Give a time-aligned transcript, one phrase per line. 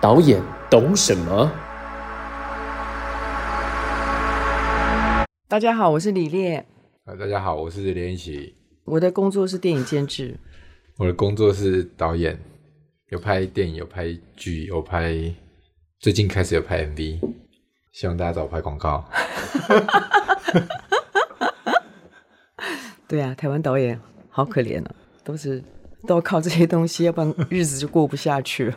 [0.00, 1.50] 导演懂什么？
[5.48, 6.66] 大家好，我是李烈，
[7.04, 8.54] 啊，大家好，我是连一起，
[8.84, 10.38] 我的工作是电影监制。
[10.98, 12.38] 我的工作是导演，
[13.10, 15.34] 有拍电影，有拍剧，有拍，
[15.98, 17.18] 最近开始有拍 MV，
[17.90, 19.02] 希望大家找我拍广告。
[23.08, 24.94] 对啊，台湾导演好可怜啊，
[25.24, 25.64] 都是
[26.06, 28.76] 都要靠这些东西，要不然日子就过不下去了，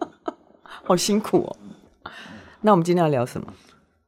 [0.60, 1.56] 好辛苦哦。
[2.60, 3.54] 那我们今天要聊什么？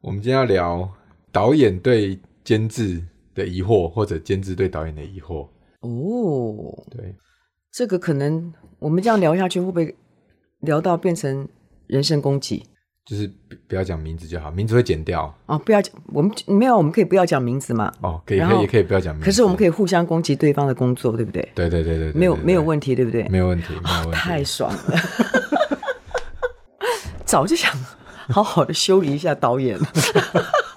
[0.02, 0.86] 我们今天要聊
[1.32, 3.02] 导演对监制
[3.34, 5.48] 的疑惑，或者监制对导演的疑惑。
[5.80, 7.14] 哦，对，
[7.72, 9.94] 这个可能我们这样聊下去，会不会
[10.60, 11.48] 聊到变成
[11.86, 12.64] 人身攻击？
[13.04, 15.34] 就是不不要讲名字就好，名字会剪掉。
[15.46, 17.90] 哦，不要讲，我们没有，我们可以不要讲名字嘛。
[18.02, 19.24] 哦，可以，可以，也可以不要讲名字。
[19.24, 21.40] 可是我们可以，互相攻击对方的工作，对不对？
[21.54, 23.26] 对对对对对，没有对没有问题，对不对？
[23.30, 24.16] 没有问题，没有问题。
[24.16, 25.00] 太爽了！
[27.24, 27.74] 早就想
[28.28, 29.86] 好好的修理一下导演了。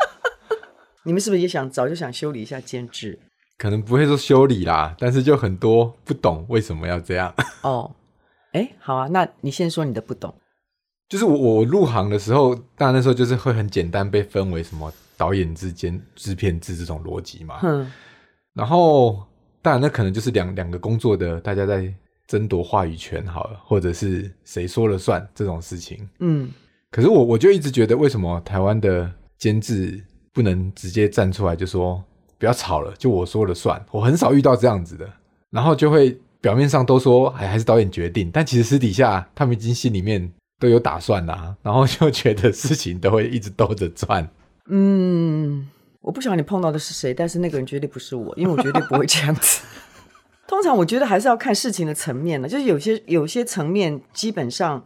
[1.04, 3.20] 你们是不是也想早就想修理一下监制？
[3.62, 7.31] 可能不会说修理啦，但是就很多不懂为什么要这样。
[7.62, 7.92] 哦，
[8.53, 10.34] 哎，好啊，那你先说你的不懂。
[11.08, 17.59] 就是我我入行的时候，当然那时候就是会很简单被分为什么导演之间制片制这种逻辑嘛。
[17.62, 17.92] 嗯，
[18.56, 19.23] 然后
[19.62, 21.94] 当然那可能就是两两个工作的大家在
[22.25, 26.09] 争夺话语权好了，或者是谁说了算这种事情。
[26.18, 26.50] 嗯，
[26.90, 30.03] 可是我我就一直觉得，为什么台湾的监制
[30.34, 32.03] 不能直接站出来就说
[32.42, 33.80] 不要吵了，就我说了算？
[33.92, 35.08] 我很少遇到这样子的，
[35.52, 40.28] 然后就会表面上都说哎还是导演决定，但其实私底下他们已经心里面
[40.59, 44.28] 都有打算啦、然后就觉得事情都会一直兜着转。
[44.72, 45.67] 嗯，
[46.01, 49.62] 我不晓得你碰到的是谁，但是那个人绝对不是我，因为我绝对不会这样子。
[50.50, 54.84] 通常我觉得还是要看事情的层面的，就是有些有些层面基本上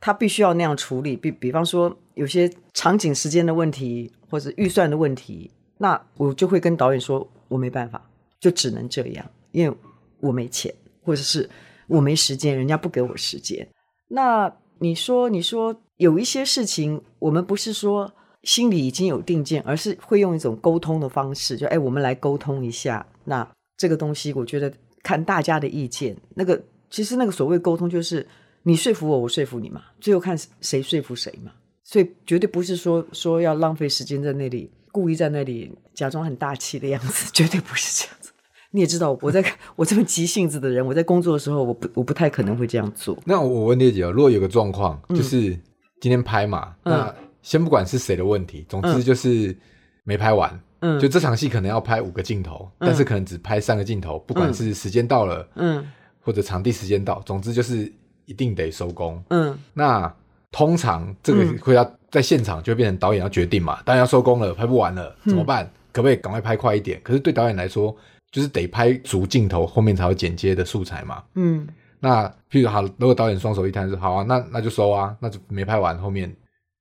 [0.00, 9.76] 他必须要那样处理，比比方说有些场景时间的问题或者预算的问题，那我就会跟导演说，我没办法，就只能这样，因为
[10.20, 11.48] 我没钱，或者是
[11.86, 13.66] 我没时间，人家不给我时间。
[14.08, 18.12] 那你说，你说有一些事情，我们不是说
[18.42, 23.06] 心里已经有定见，而是会用一种沟通的方式，就哎，我们来沟通一下。
[23.24, 24.72] 那这个东西，我觉得
[25.02, 28.26] 看大家的意见，那个其实那个所谓沟通，就是
[28.62, 31.52] 你说服我，我说服你嘛，最后看谁说服谁嘛。
[31.84, 38.32] 所以绝对不是说说要浪费时间在那里，故意在那里假装很大气的样子， 绝对不是这样子。
[38.70, 39.42] 你也知道，我在
[39.76, 43.18] 我这么急性子的人，我在工作的时候，我不我不太可能会这样做。
[43.24, 45.58] 那我问列姐哦，如果有个状况，就是
[46.00, 46.92] 今天拍嘛，嗯。
[46.92, 49.56] 那先不管是谁的问题，总之就是
[50.04, 51.00] 没拍完，嗯。
[51.00, 55.86] 就这场戏可能要拍五个镜头，但是可能只拍三个镜头，不管是时间到了，嗯。
[56.20, 57.90] 或者场地时间到，总之就是
[58.26, 59.22] 一定得收工。
[59.30, 59.58] 嗯。
[59.72, 60.14] 那
[60.50, 65.70] 通常这个会要在现场就变成导演要决定嘛，导演要收工了，拍不完了怎么办？
[65.92, 67.00] 可不可以赶快拍快一点？
[67.02, 67.94] 可是对导演来说，
[68.30, 71.22] 就是得拍足镜头，后面才有剪接的素材嘛。
[71.34, 71.66] 嗯
[72.00, 76.32] 那譬如好，如果导演双手一摊说好啊，那那就收啊，那就没拍完，后面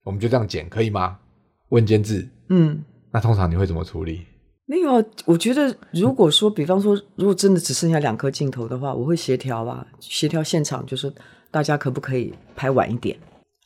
[0.03, 1.17] 我们就这样剪，可以吗？
[1.69, 2.83] 问监制，嗯。
[3.11, 4.25] 那通常你会怎么处理？
[4.65, 11.11] 没有啊，我觉得如果说，比方说，如果真的只剩下两颗镜头的话，我会协调啊，协调现场，就是
[11.49, 13.17] 大家可不可以拍晚一点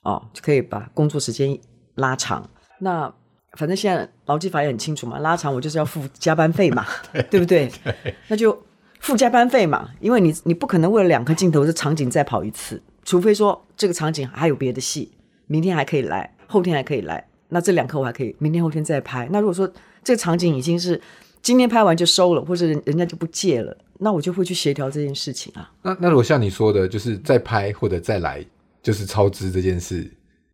[0.03, 1.57] 哦，就可以把工作时间
[1.95, 2.49] 拉长。
[2.79, 3.13] 那
[3.57, 6.85] 反正现在劳基法也很清楚嘛，拉长我就是要付加班费嘛，
[7.29, 7.71] 对不对？
[8.27, 8.57] 那就
[8.99, 15.11] 付加班费嘛，因为你你不可能为了两颗镜头这场景再跑一次，除非说这个场景还有别的戏，
[15.47, 19.27] 明天还可以来，后天还可以来，那这两颗我还可以明天后天再拍。
[19.31, 19.71] 那如果说
[20.03, 20.99] 这个场景已经是
[21.41, 25.69] 今天拍完就收了，或者人人家就不借了，那我就会去协调这件事情啊。
[25.81, 28.45] 那那如果像你说的，就是再拍或者再来，
[28.81, 30.09] 就是超支这件事，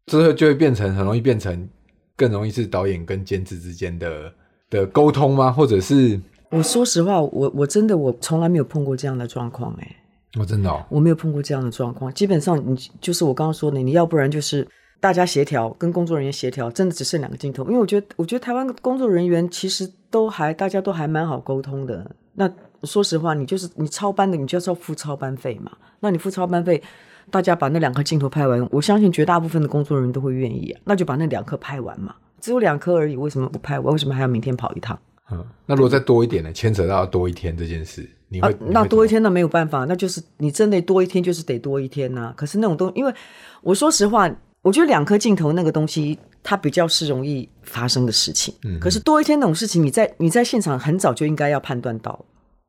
[0.07, 1.67] 之后就会变成很容易变成
[2.15, 4.33] 更容易是导演跟监制之间的
[4.69, 5.51] 的沟通吗？
[5.51, 6.19] 或者是
[6.49, 9.95] 我说实话，我我真的我从来没有碰过这样的状况，哎，
[10.39, 12.13] 我、真的哦，我没有碰过这样的状况。
[12.13, 14.67] 基本上你就是我刚刚说的，你要不然就是
[14.99, 17.63] 大家协调，跟工作人员协调，真的只剩两个镜头。
[17.65, 22.09] 因为我觉得，我觉得台湾的工作人员其实都还大家都还蛮好沟通的。
[22.33, 22.49] 那
[22.83, 25.71] 说实话，你就是你超班的，你就是要付超班费嘛。
[25.99, 26.81] 那你付超班费，
[27.29, 30.81] 大家把那两颗镜头拍完，我相信绝大部分的工作人员都会愿意啊。
[30.85, 33.91] 那就把那两颗拍完嘛，只有两颗而已，为什么不拍完？
[33.91, 34.97] 为什么还要明天跑一趟？
[35.29, 36.53] 嗯，那如果再多一点呢？
[36.53, 43.13] 牵扯到多一天这件事，你会、啊，你会那多一天那没有办法，那就是你真的多一天就是得多一天呐、可是那种东，因为
[43.61, 48.55] 我说实话，我觉得两颗镜头那个东西，它比较是容易发生的事情。
[48.63, 52.23] 嗯可是多一天那种事情，你在你在现场很早就应该要判断到，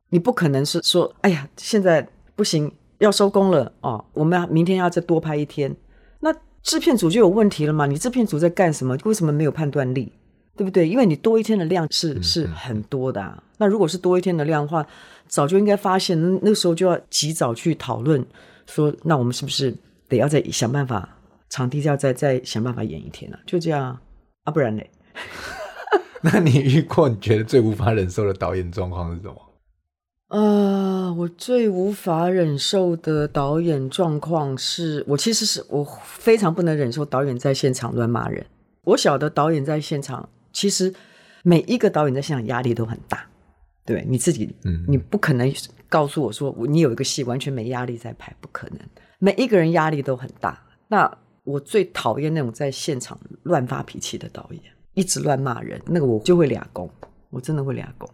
[0.09, 2.69] 你不可能是说，哎呀，现在不行，
[2.99, 5.75] 要收工了哦，我们要明天要再多拍一天，
[6.19, 7.85] 那制片组就有问题了嘛？
[7.85, 8.97] 你制片组在干什么？
[9.03, 10.13] 为什么没有判断力？
[10.55, 10.87] 对不对？
[10.87, 13.41] 因为你多一天的量是是很多的、啊。
[13.57, 14.85] 那如果是多一天的量的话，
[15.27, 18.25] 早就应该发现，那那时候就要及早去讨论，
[18.67, 19.73] 说那我们是不是
[20.09, 21.17] 得要再想办法，
[21.49, 23.39] 场地要再再想办法演一天啊？
[23.45, 24.01] 就这样啊，
[24.43, 24.89] 啊不然嘞？
[26.21, 29.35] 那你遇过你觉得最无法忍受的导演状况是什么？
[30.27, 30.78] 呃，
[31.13, 38.45] 我最无法忍受的导演状况是，我其实是我非常不能忍受导演在现场乱骂人。
[38.83, 40.93] 我晓得导演在现场，其实
[41.43, 43.27] 每一个导演在现场压力都很大，
[43.85, 44.05] 对？
[44.07, 45.51] 你自己，嗯你不可能
[45.87, 48.79] 告诉我说，你有一个戏完全没压力在拍，不可能。
[49.19, 50.61] 每一个人压力都很大。
[50.87, 54.61] 那我最讨厌那种在现场乱发脾气的导演，
[54.93, 56.89] 一直乱骂人，那个我就会俩攻，
[57.29, 58.09] 我真的会俩攻。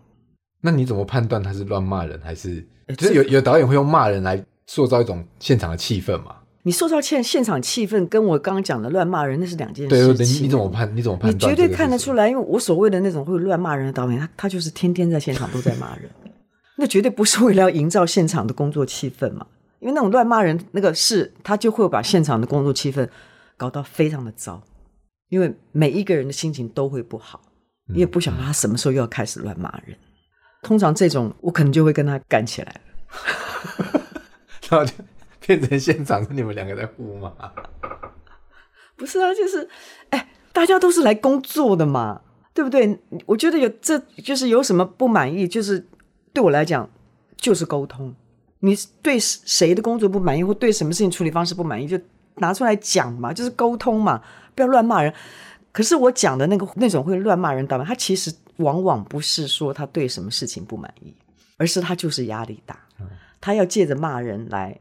[0.66, 6.38] 那你怎么判断他是乱骂人，还是哎就是有有导演会用骂人来塑造一种现场的气氛嘛？
[6.64, 10.44] 你塑造现现场气氛，跟我刚刚讲的乱骂人那是两件事情。
[10.44, 10.98] 你怎么判？
[10.98, 11.56] 你怎么判你断？
[11.56, 12.14] 绝对看得出。
[12.14, 16.10] 来，因为我所谓的那种会乱骂人的导演，他他就是天天在现场都在骂人，
[16.76, 19.46] 那绝对不是为了要营造现场的工作气氛嘛。
[19.80, 23.08] 因为那种乱骂人那个事，他就会把现场的工作气氛
[23.56, 24.64] 搞到非常的糟，
[25.30, 27.40] 因为每一个人的心情都会不好，
[27.94, 29.96] 你也不晓得他什么时候又要开始乱骂人。
[30.66, 32.82] 通常这种我可能就会跟他干起来了。
[34.68, 34.94] 然后就
[35.46, 37.32] 变成现场是你们两个在互骂。
[38.96, 39.70] 不是啊，就是，
[40.10, 42.22] 哎，大家都是来工作的嘛，
[42.52, 43.00] 对不对？
[43.28, 45.86] 我觉得有这就是有什么不满意，就是
[46.34, 46.90] 对我来讲
[47.38, 48.16] 就是沟通。
[48.62, 52.00] 你对谁的工作不满意，或对什么事情处理方式不满意，就
[52.38, 54.20] 拿出来讲嘛，就是沟通嘛，
[54.56, 55.14] 不要乱骂人。
[55.72, 61.14] 可是我讲的那个那种会乱骂人导演，他其实往往不是说他对什么事情不满意，
[61.58, 62.80] 而是他就是压力大，
[63.42, 64.80] 他要借着骂人来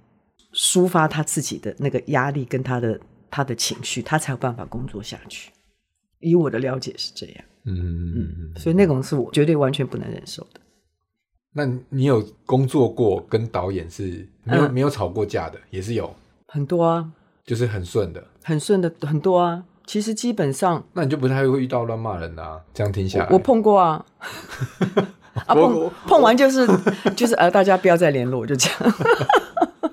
[0.52, 3.00] 抒发他自己的那个压力跟他的
[3.30, 5.50] 他的情绪，他才有办法工作下去。
[6.20, 8.58] 以我的了解是这样，嗯嗯嗯。
[8.58, 10.60] 所以那种是我绝对完全不能忍受的。
[11.52, 16.14] 那你有工作过跟导演是没有、嗯没有吵过架的，也是有，
[16.48, 17.12] 很多啊，
[17.44, 18.26] 就是很顺的。
[18.42, 19.64] 很顺的很多啊。
[19.86, 22.60] 其实基本上那你就不太会遇到乱骂人的啊？
[22.72, 24.04] 这样听下来，我碰过啊，
[25.46, 26.66] 啊碰碰完就是
[27.14, 28.94] 就是呃，大家不要再联络，就这样。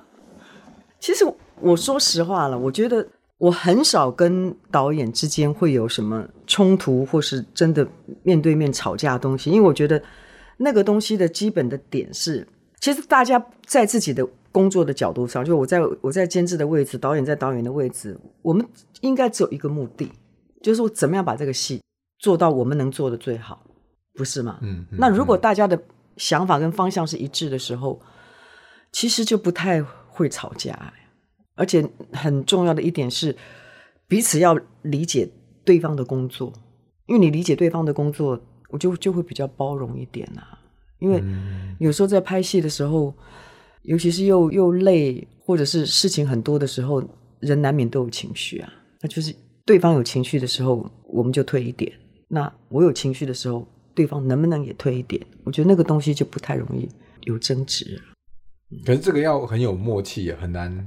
[0.98, 1.24] 其实
[1.60, 3.06] 我说实话了，我觉得
[3.38, 7.86] 我很少跟导演之间会有什么冲突，或是真的
[8.22, 10.00] 面对面吵架的东西，因为我觉得
[10.56, 12.46] 那个东西的基本的点是，
[12.80, 18.64] 其实大家在自己的工作的角度上，就我在我在监制的位置，导演在导演的位置，我们
[19.00, 20.08] 应该只有一个目的，
[20.62, 21.82] 就是我怎么样把这个戏
[22.18, 23.64] 做到我们能做的最好，
[24.14, 24.58] 不是吗？
[24.62, 25.82] 嗯，嗯那如果大家的
[26.16, 28.00] 想法跟方向是一致的时候，
[28.92, 30.92] 其实就不太会吵架。
[31.54, 33.36] 而且很重要的一点是，
[34.08, 35.28] 彼此要理解
[35.66, 36.50] 对方的工作，
[37.06, 38.40] 因为你理解对方的工作，
[38.70, 40.58] 我就就会比较包容一点啊。
[40.98, 43.14] 因为嗯有时候在拍戏的时候，
[43.82, 47.02] 尤其是又又累，或者是事情很多的时候，
[47.40, 48.72] 人难免都有情绪啊。
[49.00, 49.34] 那就是
[49.64, 51.90] 对方有情绪的时候，我们就退一点；
[52.28, 55.20] 那我有情绪的时候，对方能不能也退一点？
[55.44, 56.88] 我觉得那个东西就不太容易
[57.24, 58.00] 有争执。
[58.86, 60.86] 可是这个要很有默契啊，很难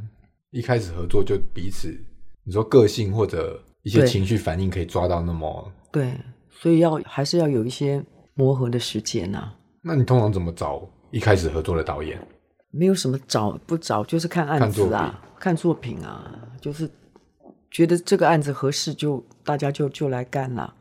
[0.52, 1.94] 一开始合作就彼此，
[2.44, 6.14] 你说个性或者一些情绪反应可以抓到那么，对，
[6.50, 12.20] 所以要还是要有一些磨合的时间呐、那你通常怎么找一开始合作的导演？
[12.78, 16.30] 没有什么找不找，就是看案子啊，看作品啊，
[16.60, 16.90] 就是
[17.72, 20.74] 觉得这个案子合适就，大家就就来干啦。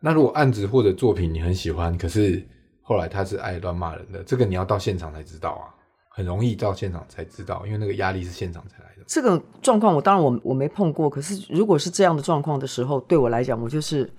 [0.00, 2.44] 那如果案子或者作品你很喜欢，可是
[2.82, 5.70] 后来他是爱乱骂人的，这个你要到现场才知道啊，
[6.08, 9.04] 很容易到现场才知道，因为那个压力是现场才来的。
[9.06, 14.10] 这个状况我当然我我没碰过，可是如果是这样的状况的时候，对我来讲，我就是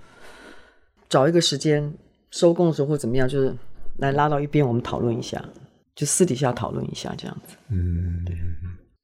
[1.09, 1.93] 找一个时间
[2.31, 3.53] 收工的时候或怎么样，就是
[3.97, 5.43] 来拉到一边，我们讨论一下，
[5.97, 7.57] 就私底下讨论一下这样子。
[7.69, 8.23] 嗯，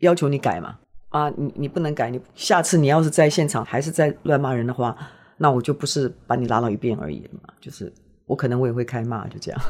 [0.01, 0.77] 要求你改嘛，
[1.09, 4.95] 啊，你你不能改，你下次你要是在现场还是在乱骂人的话，
[5.38, 7.91] 那我就不是把你拉到一边而已了嘛，就是
[8.27, 9.62] 我可能我也会开骂，就这样。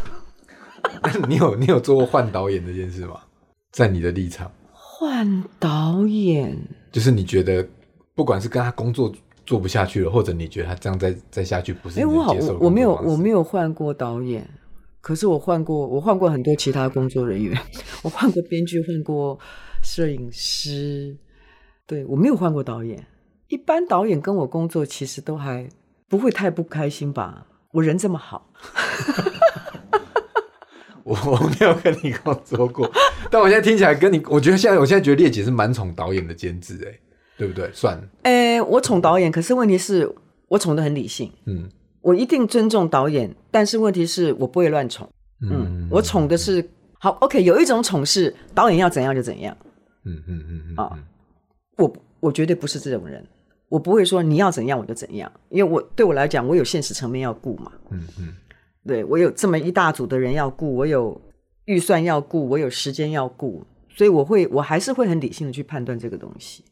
[1.29, 3.21] 你有你有做过换导演这件事吗？
[3.71, 6.57] 在你的立场，换导演，
[6.91, 7.65] 就是你觉得
[8.13, 9.11] 不管是跟他工作
[9.45, 14.45] 做不下去了，或者你觉得他这样再再下去不是哎，你我好，我我没有我没有换过导演，
[15.03, 17.59] 可是我换过我换过很多其他工作人员，
[18.03, 19.37] 我换过编剧，换过
[19.83, 21.17] 摄影师，
[21.85, 23.05] 对我没有换过导演。
[23.49, 25.67] 一般导演跟我工作其实都还
[26.07, 27.45] 不会太不开心吧？
[27.73, 28.49] 我人这么好，
[31.03, 32.89] 我我没有跟你工作过，
[33.29, 36.97] 但我现在听起来跟你，我觉得现在我现在觉得列姐是蛮宠导演的监制，哎，
[37.37, 37.69] 对不对？
[37.73, 40.09] 算，哎，我宠导演，可是问题是
[40.47, 41.69] 我宠的很理性，嗯
[42.03, 45.09] 我一定尊重导演，但是问题是我不会乱宠。
[45.41, 46.63] 嗯，我宠的是
[46.99, 47.41] 好，OK。
[47.43, 49.57] 有一种宠是导演要怎样就怎样，
[50.05, 50.99] 嗯嗯嗯嗯啊
[51.77, 53.25] 我我绝对不是这种人，
[53.69, 58.33] 我不会说你要怎样我就怎样，因为我对我来讲，我有现实层面要顾嘛，嗯嗯。
[58.85, 61.19] 对我有这么一大组的人要顾，我有
[61.65, 66.63] 预算要顾，我有时间要顾，所以我会我还是会很理性的去判断这个东西，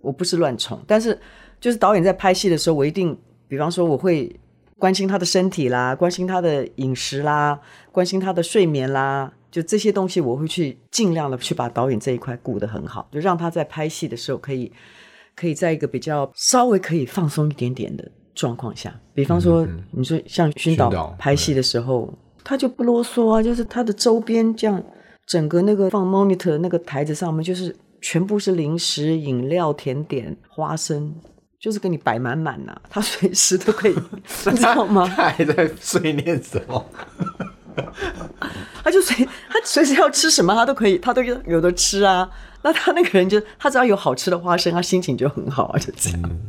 [0.00, 1.18] 我不是乱宠，但是
[1.60, 3.16] 就是导演在拍戏的时候，我一定，
[3.48, 4.34] 比方说我会
[4.78, 7.58] 关心他的身体啦，关心他的饮食啦，
[7.90, 14.70] 关心他的睡眠啦，就这些东西，我会去尽量的去把导演这一块顾得很好，就让他在拍戏的时候可以
[15.34, 22.12] 可以在一个比较稍微可以放松一点点的状况下，比方说，你说像熏导拍戏的时候，
[22.44, 24.80] 他就不啰嗦啊，就是他的周边这样，
[25.26, 31.12] 整个那个放 monitor 的那个台子上面就是全部是零食、饮料、甜点、花生。
[31.60, 33.94] 就是给你摆满满呐，他随时都可以，
[34.46, 35.06] 你知道吗？
[35.16, 36.84] 他还在碎念什么？
[38.82, 42.28] 他就随他随时要吃什么，他都可以，他都有有的吃啊。
[42.62, 46.40] 那他那个人就他只要有好吃的花生，他心情就很好啊，就这样。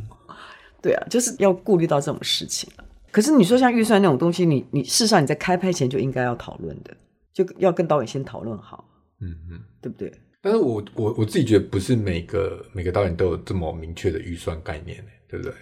[0.82, 6.96] 对啊，就是要顾虑到这种事情啊可是你说像预算那种东西，你你事实上你在开拍前就应该要讨论的，
[7.32, 8.84] 就要跟导演先讨论好，
[9.20, 9.60] 嗯嗯。
[9.82, 10.12] 对不对？
[10.42, 15.52] 但是我我我自己觉得不是每个每个导演都有这么明确的预算概念，对不对？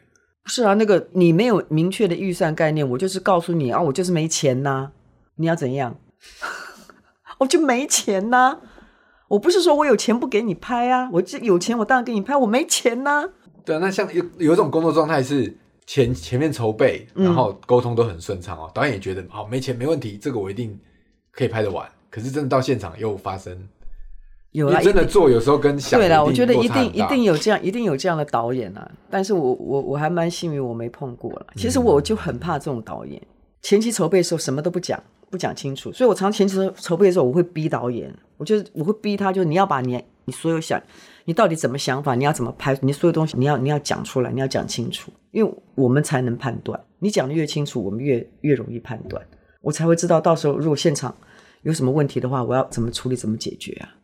[0.42, 4.92] 不是啊，那个你没有明确的预算概念，我就是告诉你啊，我就是没钱呐、
[5.36, 5.98] 你要怎样？
[7.38, 8.58] 我就没钱呐、
[9.28, 13.28] 我不是说我有钱不给你拍啊，我这有钱我当然给你拍，我没钱呐、
[13.64, 15.54] 对啊，那像有有一种工作状态是
[15.86, 20.78] 前前面筹备，嗯然后沟通都很顺畅哦，导演也觉得好没钱没问题，这个我一定
[21.30, 21.86] 可以拍得完。
[22.10, 23.68] 可是真的到现场又发生，
[24.52, 28.90] 有啊，真的做有时候跟想对了，我觉得一定一定有这样，一定有这样的导演啊。
[29.10, 31.46] 但是我我我还蛮幸运，我没碰过了。
[31.56, 33.20] 其实我就很怕这种导演，
[33.62, 35.00] 前期筹备的时候什么都不讲，
[35.30, 35.92] 不讲清楚。
[35.92, 40.82] 所以我常前期筹备的时候，我会逼导演，我就我会逼他，就是你要把你你所有想，
[41.26, 46.80] 你到底怎么想法，你要怎么拍，你所有东西你要你要讲出来，你要讲清楚，因为我们才能判断。
[47.00, 49.22] 你讲的越清楚，我们越越容易判断，
[49.60, 51.14] 我才会知道到时候如果现场
[51.62, 53.94] 有什么问题的话，我要怎么处理，怎么解决啊。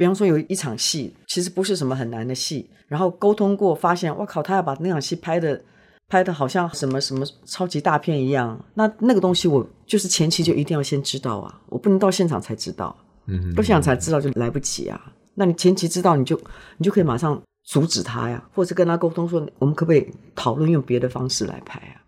[0.00, 5.62] 比方说有一场戏，其实不是什么很难的戏，然后沟通过，发现我靠，他要把那场戏拍的
[6.08, 15.12] 拍的好像什么什么超级大片一样，那那个东西我就是前期就一定要先知道啊，我不能到现场才知道，嗯到现场才知道就来不及啊。
[15.34, 16.34] 那你前期知道，你就
[16.78, 22.00] 你就可以马上阻止他呀，或者跟他沟通说，我们可不可以讨论用别的方式来拍啊？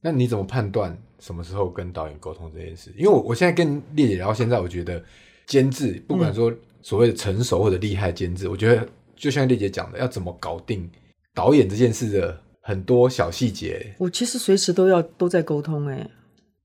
[0.00, 2.94] 那你怎么判断什么时候跟导演沟通这件事？
[2.96, 5.02] 因为我我现在跟丽姐聊到现在，我觉得
[5.48, 8.86] 监制不管说所谓的成熟或者厉害监制，我觉得
[9.16, 10.88] 就像丽姐讲的，要怎么搞定
[11.34, 13.94] 导演这件事的很多小细节。
[13.98, 16.10] 我其实随时都要都在沟通、欸，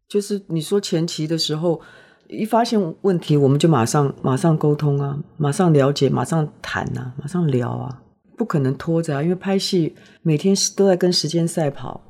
[0.09, 1.79] 就是你说前期的时候，
[2.27, 8.01] 一发现问题，我们就马上马上沟通啊，马上了解，马上谈啊，马上聊啊，
[8.37, 12.01] 不可能拖着啊，因为拍戏每天都在跟时间赛跑，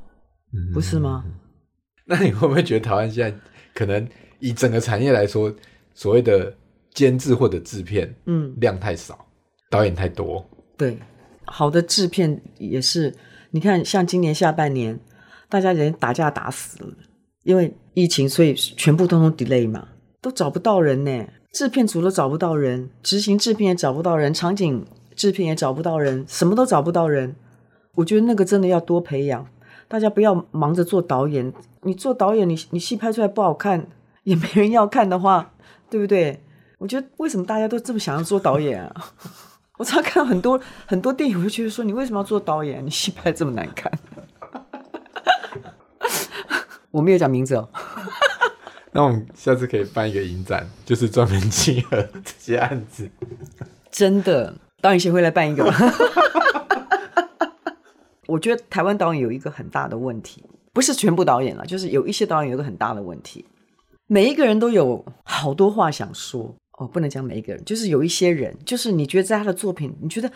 [0.52, 1.24] 嗯不是吗？
[2.06, 3.38] 那你会不会觉得台湾现在
[3.72, 4.04] 可能
[4.40, 5.54] 以整个产业来说，
[5.94, 6.52] 所谓的
[6.92, 9.26] 监制或者制片嗯，量太少，
[9.70, 10.44] 导演太多？
[10.76, 10.98] 对，
[11.44, 13.14] 好的制片也是，
[13.50, 14.98] 你看像今年下半年，
[15.48, 16.92] 大家人打架打死了，
[17.44, 19.88] 因为疫情，所以全部通通 delay 嘛，
[20.20, 27.34] 都找不到人呢，制片组都找不到人，执行制片也找不到人，场景制片也找不到人，什么都找不到人。
[27.96, 29.46] 我觉得那个真的要多培养，
[29.88, 31.52] 大家不要忙着做导演。
[31.82, 33.88] 你做导演，你你戏拍出来不好看，
[34.22, 35.54] 也没人要看的话，
[35.90, 36.40] 对不对？
[36.80, 39.12] 我觉得为什么大家都这么想要做导演啊？
[39.76, 42.84] 我常看到很多很多电影，我就觉得说，你为什么要做导演？
[42.84, 43.92] 你戏拍得这么难看。
[46.90, 47.68] 我没有讲名字哦。
[48.92, 53.10] 那我们下次可以办一个影展，就是专门集合这些案子。
[53.90, 55.76] 真的，导演协会来办一个吧。
[58.26, 63.44] 我觉得台湾导演有一个很大的问题，不是全部导演了，就是有一些导演有一个很大的问题，
[64.06, 66.54] 每一个人都有好多话想说。
[66.80, 70.32] 哦，不能讲每一个人，就是有一些人，就是你觉得在他的作品，你觉得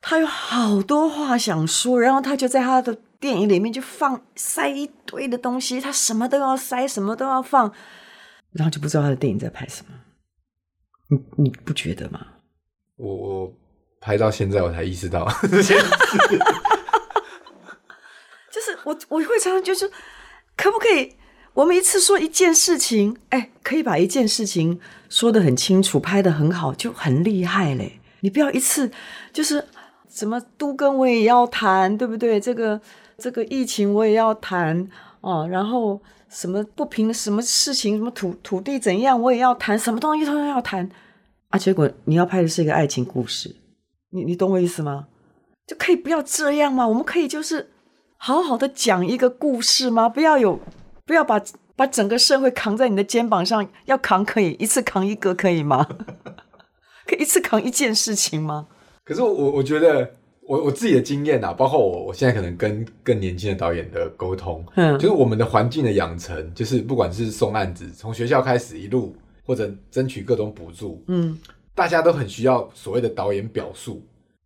[0.00, 7.72] 他有好多话想说，然后他就在他的电影里面就放塞一堆的东西，他什么都要塞，什么都要放，
[8.50, 9.94] 然后就不知道他的电影在拍什么。
[11.08, 12.26] 你你不觉得吗？
[12.96, 13.52] 我我
[14.00, 15.84] 拍到现在我才意识到这件事。
[18.50, 19.88] 就是我我会常常就是，
[20.56, 21.14] 可不可以
[21.54, 24.80] 我们一次说一件事情，哎，可以把一件事情
[25.10, 28.00] 说得很清楚，拍得很好，就很厉害嘞。
[28.20, 28.90] 你不要一次
[29.32, 29.62] 就是
[30.08, 32.40] 什么都跟我也要谈，对不对？
[32.40, 32.80] 这个
[33.18, 34.88] 这个疫情我也要谈
[35.20, 40.88] 哦，然后什么不平的什么事情，什么土土地怎样我也要谈，什么东西都要谈
[41.50, 41.58] 啊。
[41.58, 43.54] 结果你要拍的是一个爱情故事，
[44.10, 45.08] 你你懂我意思吗？
[45.66, 46.88] 就可以不要这样吗？
[46.88, 47.68] 我们可以就是。
[48.24, 50.08] 好好的讲一个故事吗？
[50.08, 50.60] 不要有，
[51.06, 51.42] 不要把
[51.74, 53.66] 把整个社会扛在你的肩膀上。
[53.86, 55.86] 要扛可以一次扛一个可以吗？
[57.06, 58.66] 可以一次扛一件事情吗？
[59.04, 60.08] 可是我我觉得
[60.46, 71.36] 我我自己的经验啊，包括我我现在可能跟更年轻的导演的沟通，嗯，就是我们的环境的养成，就是不管是送案子，从学校开始一路或者争取各种补助，嗯，
[71.74, 74.00] 大家都很需要所谓的导演表述。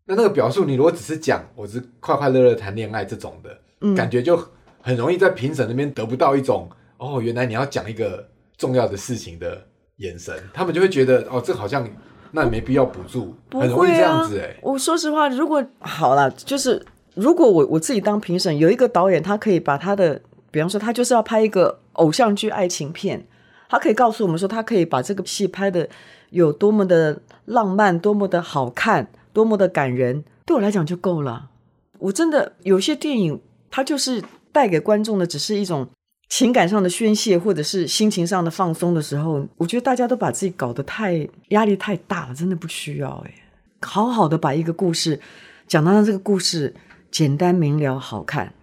[0.07, 3.59] 那那个表述，你如果只是讲我是快快乐乐谈恋爱这种的。
[3.95, 4.43] 感觉就
[4.87, 8.25] 很容易在评审那边得不到一种哦，原来你要讲一个
[8.57, 9.61] 重要的事情的
[9.97, 11.85] 眼神，他们就会觉得哦，这好像
[12.31, 14.57] 那没必要补助，很容易这样子哎。
[14.63, 16.81] 我说实话，如果好了，就是
[17.15, 23.27] 如果我我自己当评审，有一个导演，他可以把他的，比方说他就是要拍一个偶像剧爱情片，
[23.69, 25.89] 他可以告诉我们说，他可以把这个戏拍的
[26.31, 31.51] 有多么的浪漫，多么的好看，多么的感人，对我来讲就够了。
[31.99, 33.41] 我真的有些电影。
[33.69, 34.23] 它就是
[34.57, 35.87] 带给观众的，只是一种
[36.31, 39.47] 情感上的宣泄，或者是心情上的放松的时候。
[39.59, 43.35] 我觉得大家都把自己搞得太压力太大了，真的不需要哎。
[43.83, 45.21] 好好的把一个故事
[45.69, 46.75] 讲到让这个故事
[47.11, 48.55] 简单明了、好看，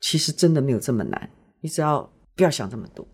[0.00, 1.28] 其实真的没有这么难。
[1.60, 3.06] 你只要不要想这么多。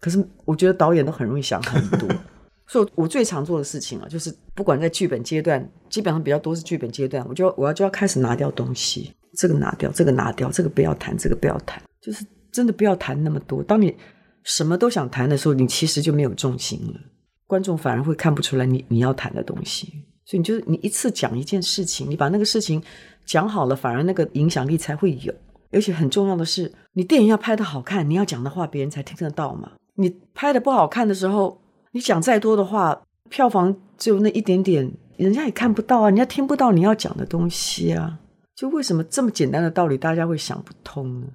[0.00, 2.06] 可是我觉得导演都很容易想很多，
[2.68, 9.14] 所以我最常做的事情啊，就是不管在剧本阶段，基本上比较多是剧本阶段，我就我要就要开始拿掉东西。
[9.38, 13.62] 这个拿掉，这个拿掉，这个不要谈，这个不要谈，就是真的不要谈那么多。
[13.62, 13.94] 当你
[14.42, 17.00] 什么都想谈的时候，你其实就没有重心了，
[17.46, 19.92] 观众反而会看不出来你你要谈的东西。
[20.24, 22.82] 所以你就是你一次讲一件事情，你把那个事情
[23.24, 25.32] 讲好了，反而那个影响力才会有。
[25.70, 29.70] 而且很重要的是，你电影要拍的好看，你要讲的话别人才听得到嘛。
[29.94, 31.60] 你拍的不好看的时候，
[31.92, 38.18] 你讲再多的话，票房只有那一点点，人家也看不到啊，人家听不到你要讲的东西啊。
[38.58, 41.28] 就为什么这么简单的道理，大家会想不通呢？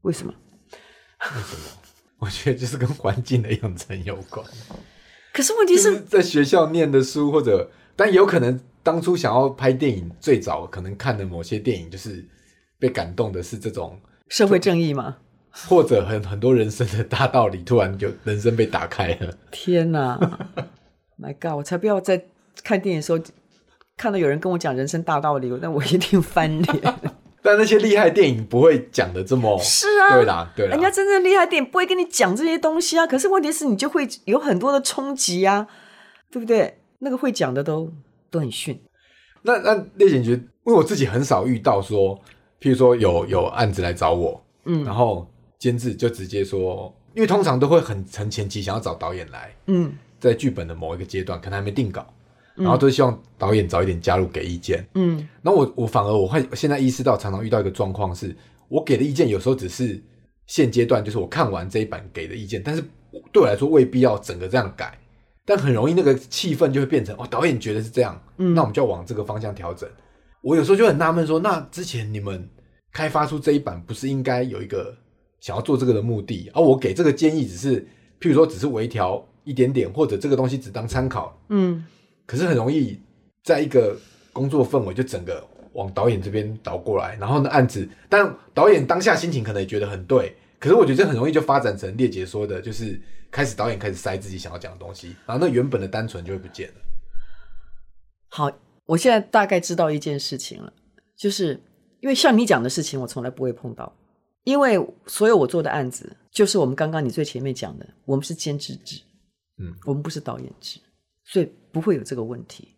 [0.00, 0.32] 为什么？
[1.20, 1.62] 为什么？
[2.20, 4.42] 我觉得就是跟环境的养成有关。
[5.30, 12.26] 可是问题是，在学校念的书，或者但有可能当初想要拍电影，最早可能看的某些电影，就是
[12.78, 15.18] 被感动的是这种社会正义吗？
[15.50, 19.36] 或者很很多人生的大道理，突然就人生被打开了。
[19.50, 20.18] 天哪
[21.18, 21.58] ！My God！
[21.58, 22.24] 我才不要在
[22.64, 23.18] 看电影的时候。
[24.00, 26.94] 看到有人跟我讲人生大道理，那我一定翻脸。
[27.42, 30.72] 但那些厉害电影不会讲的这么是啊，对啦，对啦。
[30.72, 33.06] 人家真正厉害电影不会跟你讲这些东西啊。
[33.06, 35.66] 可是问题是你就会有很多的冲击啊，
[36.30, 36.78] 对不对？
[37.00, 37.92] 那个会讲的都
[38.30, 38.80] 都很逊。
[39.42, 42.18] 那那猎警局，因为我自己很少遇到说，
[42.58, 52.06] 譬如说有有案子来找我，嗯，然后监制就直接说，因为通常都会很很前期想要找导演来，嗯，在剧本的某一个阶段可能还没定稿。
[52.60, 54.86] 然后都希望导演早一点加入给意见。
[54.94, 58.36] 嗯，然后我我反而我会现在意识到，常常遇到一个状况是，
[58.68, 60.02] 我给的意见有时候只是
[60.46, 62.84] 现阶段就是我看完这一版给的意见，但是
[63.32, 64.98] 对我来说未必要整个这样改，
[65.44, 69.88] 但很容易那个气氛就会变成哦，导演觉得是这样，嗯，那我们就要往这个方向调整。
[70.42, 72.48] 我有时候就很纳闷说，那之前你们
[72.92, 74.94] 开发出这一版，不是应该有一个
[75.40, 77.82] 想要做这个的目的，而我给这个建议只是，
[78.20, 81.84] 譬如说只是微调一点点，或者这个东西只当参考，嗯。
[82.30, 82.96] 可是很容易
[83.42, 83.98] 在一个
[84.32, 96.74] 工作氛围就整个往导演这边倒过来，然后呢案子，但导演当下心情可能也觉得很对，可是我觉得这很容易就发展成列姐说的，就是开始导演开始塞自己想要讲的东西，然后那原本的单纯就会不见了。
[98.28, 98.48] 好，
[98.86, 100.72] 我现在大概知道一件事情了，
[101.16, 101.60] 就是
[101.98, 103.92] 因为像你讲的事情，我从来不会碰到，
[104.44, 109.00] 因为所有我做的案子，就是我们刚刚你最前面讲的，我们是监制制，
[109.60, 110.78] 嗯，我们不是导演制。
[111.30, 112.74] 所以不会有这个问题。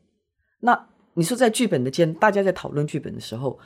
[0.61, 3.59] 那你说在剧本的间，大家在讨论剧本的时候，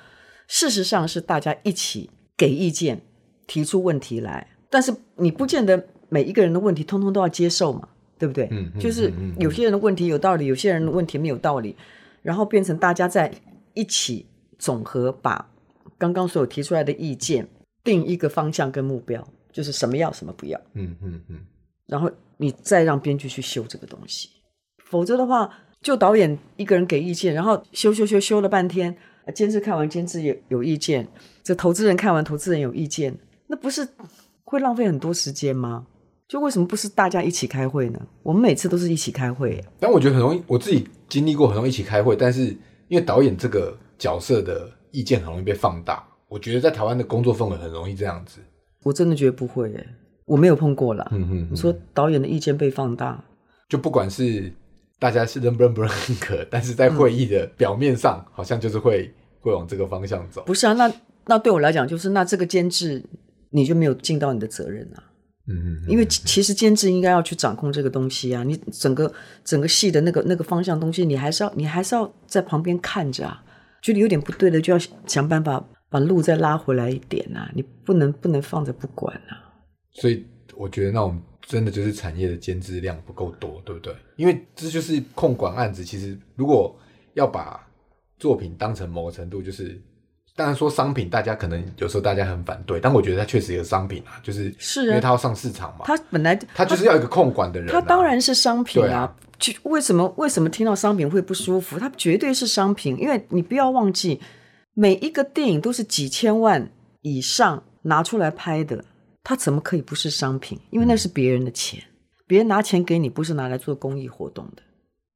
[0.47, 3.01] 事实上是大家一起给意见、
[3.47, 4.49] 提出问题来。
[4.71, 8.49] 但是你不见得每一个人的问题通通都要接受嘛，对不对？
[8.53, 11.77] 嗯，就是有些人的问题有道理，有些人的问题没有道理，
[12.23, 13.33] 然后变成大家在
[13.75, 14.27] 一起
[14.59, 15.51] 总和把
[15.99, 17.49] 刚刚所有提出来的意见
[17.83, 21.41] 定一个方向跟目标，就是什么要什么不要，嗯嗯嗯，
[21.87, 24.31] 然后你再让编剧去修这个东西。
[24.89, 25.51] 否则的话，
[25.83, 31.07] 就导演一个人给意见，然后修修修修了半天，呃监制看完监制也有意见，
[31.43, 33.17] 这投资人看完投资人有意见，
[33.49, 33.87] 那不是
[34.45, 35.87] 会浪费很多时间吗？
[36.29, 38.01] 就为什么不是大家一起开会呢？
[38.23, 42.47] 我们每次都是一起开会，但我觉得很容易，我自己经历过很容易一起开会，但是
[42.89, 48.41] 因为导演这个角色的意见很容易被放大，我觉得在台湾的工作氛围很容易这样子。
[48.83, 49.87] 我真的觉得不会耶，
[50.25, 51.09] 我没有碰过啦。
[51.13, 53.23] 嗯哼你说导演的意见被放大，
[53.69, 54.53] 就不管是
[54.99, 60.43] 大家是认不认不认可，但是在会议的表面上，好像就是会会往这个方向走。
[60.45, 60.73] 不是啊？
[60.73, 60.93] 那
[61.27, 63.03] 那对我来讲，就是那这个监制
[63.51, 65.03] 你就没有尽到你的责任啊。
[65.49, 65.55] 嗯
[65.85, 69.13] 嗯，因为其其实监制应该要去掌控这个东西啊，你整个
[69.45, 73.45] 整个戏的那个那个方向东西，你还是要你还是要在旁边看着啊，
[73.81, 79.39] 觉得有点不对的，就要想办法把路再拉回来一点啊，你不能不能放着不管啊。
[79.93, 83.95] 所以我觉得那种真的就是产业的监制量不够多，对不对？
[84.17, 85.85] 因为这就是控管案子。
[85.85, 86.77] 其实如果
[87.15, 87.65] 要把
[88.19, 89.81] 作品当成某个程度，就是
[90.35, 97.73] 当然说商品，大家可能有时候大家很反对，但我觉得它确实一个商品啊，就是是啊因为它要上市场嘛，它本来它就是要一个控管的人、啊。
[97.73, 99.15] 它当然是商品啊。
[99.39, 101.79] 就为什么为什么听到商品会不舒服？
[101.79, 104.19] 它绝对是商品，因为你不要忘记，
[104.73, 106.71] 每一个电影都是几千万
[107.03, 108.83] 以上拿出来拍的，
[109.29, 110.57] 它怎么可以不是商品？
[110.71, 111.83] 因为那是别人的钱，
[112.29, 114.63] 别人拿钱给你，不是拿来做公益活动的，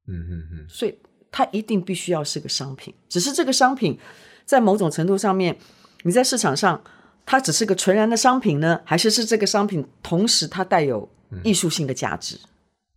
[0.05, 0.93] 嗯嗯嗯，所以
[1.31, 2.93] 它一定必须要是个商品。
[3.07, 3.97] 只是这个商品
[4.43, 5.57] 在某种程度上面，
[6.03, 6.83] 你在市场上，
[7.25, 11.09] 它只是个纯然的商品呢，还是是这个商品同时它带有
[11.45, 12.37] 艺术性的价值？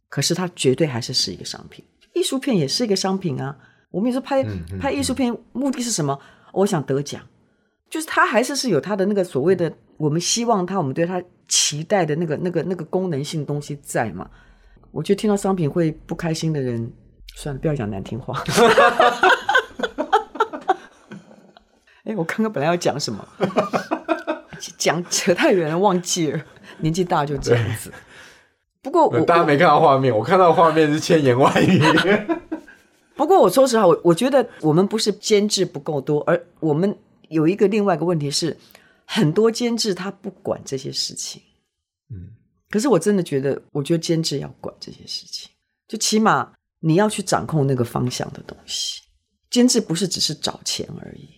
[0.09, 3.57] 可是它绝对还是是一个商品，艺术片也是一个商品啊。
[3.93, 4.45] 我们也说拍、
[4.81, 6.19] 拍艺术片目的是什么？
[6.53, 7.23] 我想得奖，
[7.89, 14.29] 就是它还是是有它的那个所谓的我们希望它，我们对它期待的那个那个那个功能性东西在嘛。
[14.91, 16.93] 我觉得听到商品会不开心的人，
[17.35, 18.43] 算了，不要讲难听话。
[22.05, 23.27] 哎，我刚刚本来要讲什么，
[24.77, 26.41] 讲扯太远了，忘记了。
[26.79, 27.93] 年纪大就这样子。
[28.83, 31.81] 不过我大家没看到画面，我看到的画面是千言万语。
[33.17, 36.95] 不过我说实话，我我觉得我们不是监制不够多，而我们
[37.29, 38.57] 有一个另外一个问题是，
[39.07, 41.43] 很多监制他不管这些事情。
[42.11, 42.35] 嗯，
[42.71, 45.51] 可是我真的觉得，我觉得监制要管这些事情，
[45.89, 49.01] 就起码你要去掌控那个方向的东西。
[49.51, 51.29] 监制不是只是找钱而已，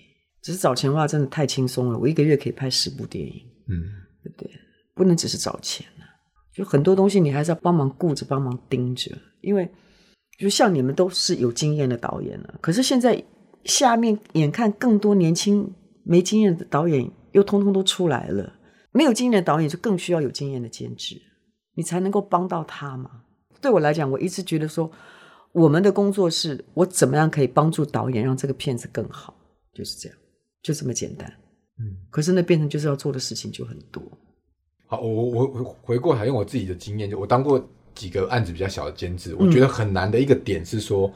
[0.42, 1.98] 只是找钱的话真的太轻松了。
[1.98, 3.32] 我一个月可以拍十部电影，
[3.68, 3.74] 嗯，
[4.22, 4.50] 对不对？
[4.94, 6.08] 不能只是找钱啊，
[6.54, 9.10] 就很多东西你还是要帮忙顾着、帮忙盯着，
[9.42, 9.70] 因为
[10.38, 13.22] 就像你们都是有经验的导演了，可是现在
[13.64, 15.70] 下面眼看更多年轻
[16.02, 18.50] 没经验的导演又通通都出来了，
[18.92, 21.20] 没有经验的导演就更需要有经验的监制，
[21.74, 23.10] 你才能够帮到他嘛。
[23.60, 24.90] 对我来讲，我一直觉得说，
[25.52, 29.36] 我们的工作是我怎么样可以帮助导演让这个片子更好，
[29.74, 30.18] 就是这样，
[30.62, 31.30] 就这么简单。
[31.78, 34.02] 嗯，可是那变成就是要做的事情就很多。
[34.86, 37.62] 好，我我我回过来用我自己的经验，就我当过
[37.94, 41.12] 几个案子比较小的监制，我觉得很难的一个点是说，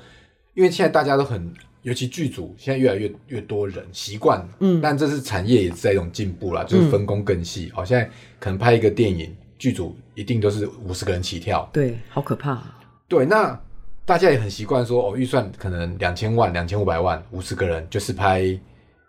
[0.52, 1.50] 因为现在大家都很，
[1.82, 7.70] 尤其剧组现在越来越越多人习惯，嗯，但这是产业也是在一种进步啦，就是分工更细。
[7.74, 12.78] 好、现在可能拍一个电影，剧组一定都是五十个人起跳，对，好可怕、啊。
[13.08, 13.58] 对，那
[14.04, 18.58] 大家也很习惯说，哦，预算可能两千万、两千五百万，五十个人就是拍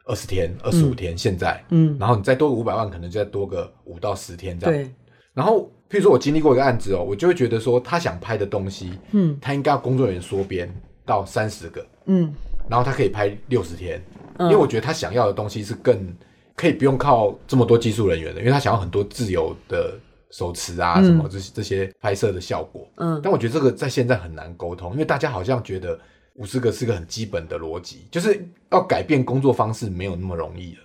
[0.05, 1.17] 二十天、二十五天。
[1.17, 4.75] 现在，嗯，然后你再多个五百万，可能就再多个五到十天这样。
[4.75, 4.91] 对，
[5.33, 9.37] 然后，譬如说我经历过一个案子哦，我就会觉得说，他想拍的东西，嗯。
[9.41, 10.73] 他应该要工作人员缩编
[11.05, 12.33] 到三十个，嗯
[12.69, 14.01] 然后他可以拍六十天，
[14.39, 16.13] 因为我觉得他想要的东西是更
[16.55, 19.97] 可以不用靠这么多技术人员的，因为他想要很多自由的
[20.29, 22.87] 手持啊，什么这些这些拍摄的效果。
[22.97, 25.99] 嗯，但我觉得这个在现在很难沟通，因为大家好像觉得
[26.35, 30.81] 五十个是个很基本的逻辑，就是要改变工作方式没有那么容易了。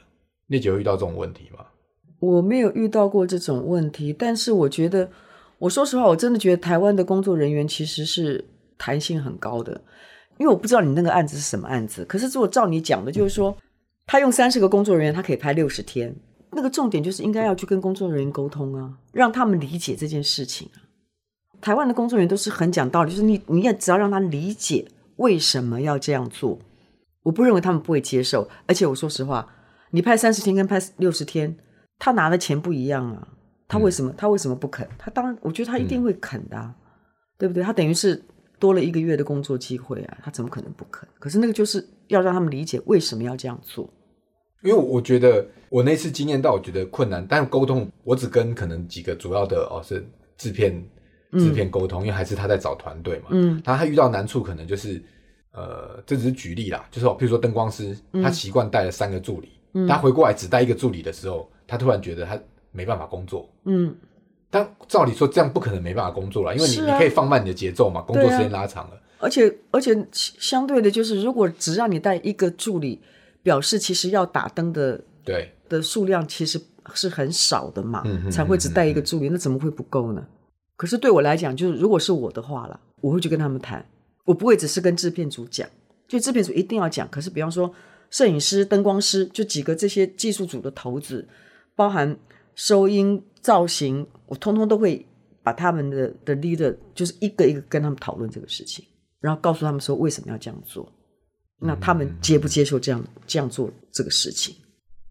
[0.48, 1.64] 聂姐有遇到这种问题吗？
[2.18, 5.08] 我没有遇到过这种问题，但是我觉得，
[5.58, 8.42] 我说实话，我真的觉得台湾的工作人员其实是
[8.78, 9.80] 弹性很高的，
[10.38, 13.57] 因为我不知道你那个案子是什么案子，可是如果照你讲的，就是说
[14.07, 16.14] 他用三十个工作人员，他可以拍六十天，
[16.53, 20.79] 那个重点就是应该要去跟工作人员沟通啊，让他们理解这件事情啊。
[21.61, 26.59] 台湾的工作人员都是很讲道理，就是你你也只要让他理解为什么要这样做，
[27.22, 28.49] 我不认为他们不会接受。
[28.66, 29.49] 而且我说实话，
[29.90, 31.57] 你拍三十天跟拍六十天，
[31.99, 33.29] 他拿的钱不一样啊。
[33.68, 34.87] 他为什么、他为什么不肯？
[34.96, 36.75] 他当然，我觉得他一定会肯的、
[37.37, 37.64] 对不对？
[37.64, 38.22] 他等于是
[38.58, 41.08] 多了一个月的工作机会啊，他怎么可能不肯？
[41.18, 43.88] 可是那个就是要让他们理解为什么要这样做。
[44.62, 50.04] 因为我觉得我那次经验到，我觉得困难，但沟通我只跟可能几个主要的哦是
[50.38, 50.72] 制片
[51.32, 53.26] 制片沟通，因为还是他在找团队嘛。
[53.30, 55.00] 嗯，他他遇到难处可能就是
[55.52, 59.50] 呃，这只是举例啦，就是哦，譬如说灯光师，他习惯带了三个助理，
[59.86, 62.40] 他回过来只带一个助理的时候，他突然觉得他
[62.72, 63.48] 没办法工作。
[63.66, 63.94] 嗯，
[64.56, 69.00] 但照理说这样不可能没办法工作了，因为你、啊你可以放慢你的节奏嘛，工作时间拉长了。
[69.18, 73.00] 而且而且相对的，就是如果只让你带一个助理，
[73.42, 76.60] 表示其实要打灯的对，的数量其实
[76.94, 80.26] 是很少的嘛，才会只带一个助理，那怎么会不够呢？
[80.76, 83.84] 可是对我来讲，就是如果是我的话啦，我会去跟他们谈，
[84.24, 85.66] 我不会只是跟制片组讲，
[86.06, 87.08] 就制片组一定要讲。
[87.08, 87.72] 可是比方说
[88.10, 91.26] 摄影师、灯光师，就几个这些技术组的头子，
[91.74, 92.14] 包含
[92.54, 95.04] 收音、造型，我通通都会
[95.42, 98.84] 把他们的的 leader，就是一个一个跟他们讨论这个事情，
[99.20, 100.90] 然后告诉他们说为什么要这样做。
[101.58, 104.54] 那他们接不接受这样这样做这个事情？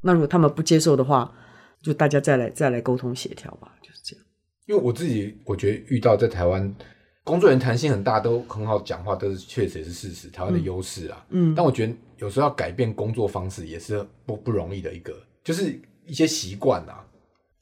[0.01, 1.33] 那如果他们不接受的话，
[1.81, 4.25] 就大家再来再来沟通协调吧，就是这样。
[4.67, 6.75] 因为我自己我觉得遇到在台湾
[7.23, 11.25] 工作人员弹性很大，都很好讲话，都是确实也是事实，台湾的优势啊。
[11.29, 17.03] 嗯但我觉得有时候要改变工作方式也是不不容易的一个，就是一些习惯啊。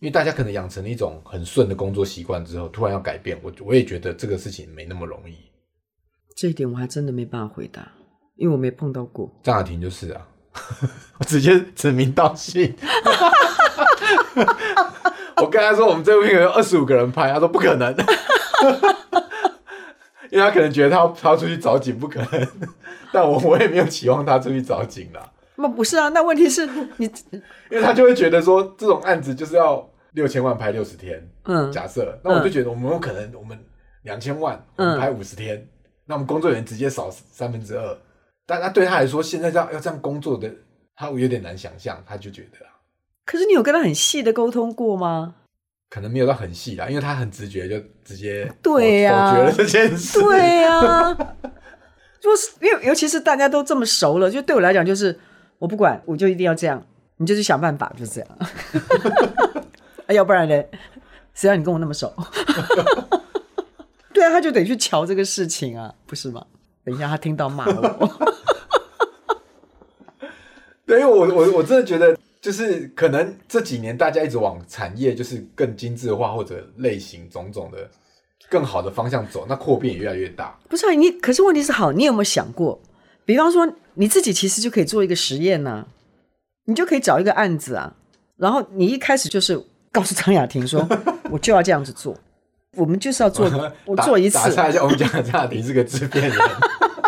[0.04, 5.34] 因为大家可能养成了一种很顺的工作习惯之后，突然要改变，我我也觉得这个事情没那么容易。
[6.36, 7.88] 这一点我还真的没办法回答，
[8.36, 9.34] 因为我没碰到过。
[9.44, 10.28] 张雅婷就是啊，
[11.20, 12.76] 我直接指名道姓。
[15.38, 17.96] 我跟他说我们这部片有二十五个人拍，他说不可能，
[20.32, 22.46] 因为他可能觉得他要他要出去找景不可能，
[23.14, 27.06] 但我我也没有期望他出去找景啦，那不是啊，那问题是你，
[27.72, 33.58] 因为他就会觉得说这种案子就是要六千万拍六十天，嗯，假设，那我就觉得我们有可能我们
[34.04, 35.68] 两千万，我们拍五十天，
[36.06, 37.98] 那我们工作人员直接少三分之二，
[38.46, 40.50] 但他对他来说，现在要要这样工作的，
[40.96, 42.72] 他有点难想象，他就觉得啊，
[43.26, 45.36] 可是你有跟他很细的沟通过吗？
[45.90, 49.32] 可能没有到很细啦，因为他很直觉就直接对呀。
[49.32, 51.10] 否决了这件事，对呀、
[52.22, 55.20] 如果是因为尤其是大家都这么熟了，就对我来讲就是
[55.60, 56.84] 我不管，我就一定要这样，
[57.18, 58.30] 你就去想办法，就这样。
[60.08, 60.64] 啊，要不然呢，
[61.34, 62.14] 谁让你跟我那么熟？
[64.14, 66.46] 对啊，他就得去瞧这个事情啊，不是吗？
[66.84, 68.10] 等一下他听到骂我，
[70.86, 77.90] 对，因为我我我真的觉得，就是可能这几年大家一直往产业就是更精致化或者类型种种的
[78.50, 80.60] 更好的方向走，那扩变也越来越大。
[80.70, 81.10] 不是、啊、你？
[81.12, 82.80] 可是问题是，好，你有没有想过？
[83.26, 85.88] 比方说你自己其实就可以做一个实验呐、
[86.66, 87.96] 你就可以找一个案子啊，
[88.36, 90.86] 然后你一开始就是告诉张雅婷说，
[91.32, 92.18] 我就要这样子做，
[92.76, 93.50] 我们就是要做，
[93.86, 96.38] 我做一次打，岔一下，我们讲的张雅婷是个制片人，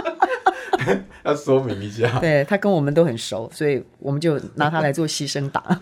[1.25, 2.19] 要说明一下。
[2.19, 5.77] 对他跟我们都很熟，所以我们就拿他来做牺牲打。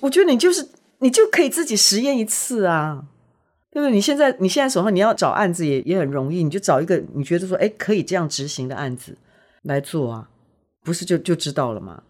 [0.00, 3.04] 我觉得你就是你就可以自己实验一次啊，
[3.70, 3.92] 对不对？
[3.92, 9.16] 你现在你现在手上你要找案子也也很容易，你就找一个你觉得说哎可以这样执行的案子
[9.62, 10.28] 来做啊，
[10.82, 12.02] 不是就就知道了吗？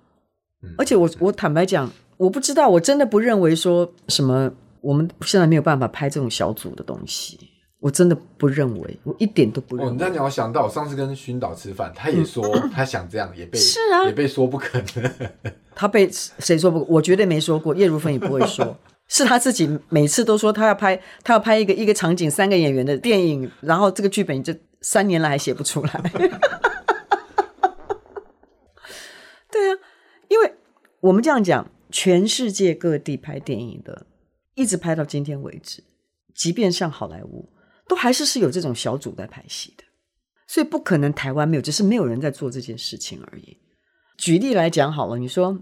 [0.79, 4.53] 而且我我坦白讲，我不知道，我真的不认为说什么
[4.83, 7.39] 我们现在没有办法拍这种小组的东西，
[7.79, 9.93] 我真的不认为，我一点都不认哦，为。
[9.95, 15.11] 你这样讲，我想到我上次跟熏导吃饭，他也说 他想这样，也被是啊也被说不可能。
[15.75, 16.85] 他被谁说不？
[16.91, 18.77] 我绝对没说过，叶如芬也不会说，
[19.09, 25.91] 是他自己每次都说他要拍，他要拍一个一个场景三个演员的电影，然后这个剧本就三年来还写不出来。
[29.51, 29.79] 对啊，
[30.29, 30.53] 因为
[31.01, 34.07] 我们这样讲，全世界各地拍电影的，
[34.55, 35.83] 一直拍到今天为止，
[36.35, 37.49] 即便像好莱坞，
[37.89, 39.85] 都还是是有这种小组在拍戏的，
[40.47, 43.57] 所以不可能台湾没有，只是没有人在做这件事情而已。
[44.17, 45.59] 举例来讲好了，你说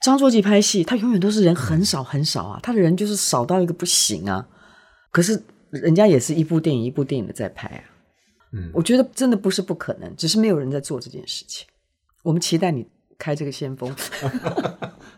[0.00, 4.48] 张作骥拍戏，他永远都是人很少很少啊，他的人就是少到一个不行啊。
[5.10, 7.84] 可是人家也是一部电影一部电影的在拍啊。
[8.54, 11.66] 嗯我觉得真的不是不可能，只是没有人在做这件事情。
[12.22, 13.94] 我们期待你开这个先锋。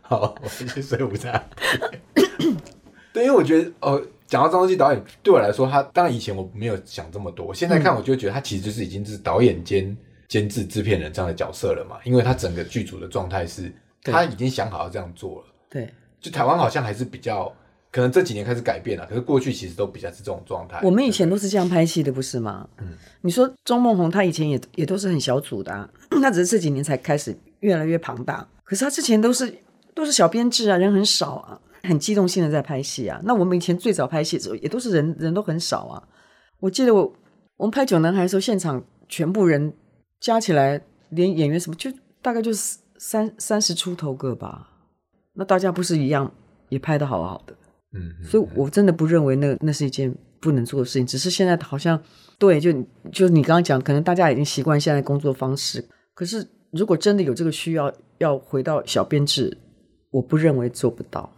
[0.06, 1.42] 好，我去睡午餐。
[3.12, 9.96] 对，因为我觉得，呃，讲到张作骥导演，对我来说，他当然以前我没有想这么多，我现在看我就觉得他其实就是已经是导演兼
[10.28, 15.44] 监制、制片人这样的角色了嘛，因为他整个剧组的状态是，他已经想好要这样做了。
[15.70, 15.88] 对
[16.20, 17.50] 就台湾好像还是比较，
[17.90, 20.80] 可能这几年开始改变了，可是过去其实都比较是这种状态。
[20.82, 22.68] 我们以前都是这样拍戏的，不是吗？
[22.78, 22.88] 嗯，
[23.22, 25.88] 你说钟梦红，他以前也也都是很小组的、啊，
[26.22, 28.46] 他只是这几年才开始越来越庞大。
[28.64, 29.54] 可是他之前都是
[29.94, 33.20] 都是小编制啊，人很少啊，很机动性的在拍戏啊。
[33.24, 36.02] 那我们以前最早拍戏的时候，也都是人人都很少啊。
[36.60, 37.12] 我记得我
[37.56, 39.72] 我们拍《九男孩》的时候，现场全部人
[40.20, 40.80] 加起来
[41.10, 44.70] 连演员什么就大概就是三三十出头个吧。
[45.34, 46.32] 那大家不是一样
[46.68, 47.54] 也拍的好好的，
[47.92, 51.06] 嗯，嗯所以我真的不认为那那是一件不能做的事情。
[51.06, 52.00] 只是现在好像
[52.38, 52.72] 对，就
[53.12, 55.84] 就你刚刚讲，可能大家已经习惯现在工作方式。
[56.14, 59.56] 可是如果真的有这个需要，要回到小编制，
[60.14, 61.28] 我不认为做不到。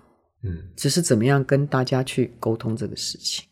[0.43, 3.47] 嗯，只是怎么样跟大家去沟通这个事情。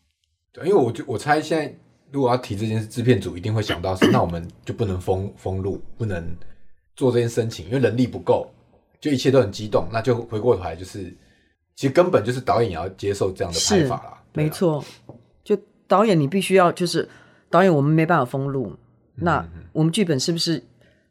[0.53, 1.75] 对，因为我就我猜现在
[2.11, 6.23] 如果要提这件事，制片组一定会想到是， 那我们就不能封封路，不能
[6.95, 8.47] 做这件申请，因为人力不够，
[9.01, 11.11] 就一切都很激动，那就回过头来就是，
[11.75, 14.85] 其实根本就是导演也要接受这样的拍法啦，啊没，错，
[15.43, 15.57] 就
[15.87, 17.09] 导演你必须要就是
[17.49, 18.77] 导演，我们没办法封路，
[19.15, 20.63] 那我们剧本是不是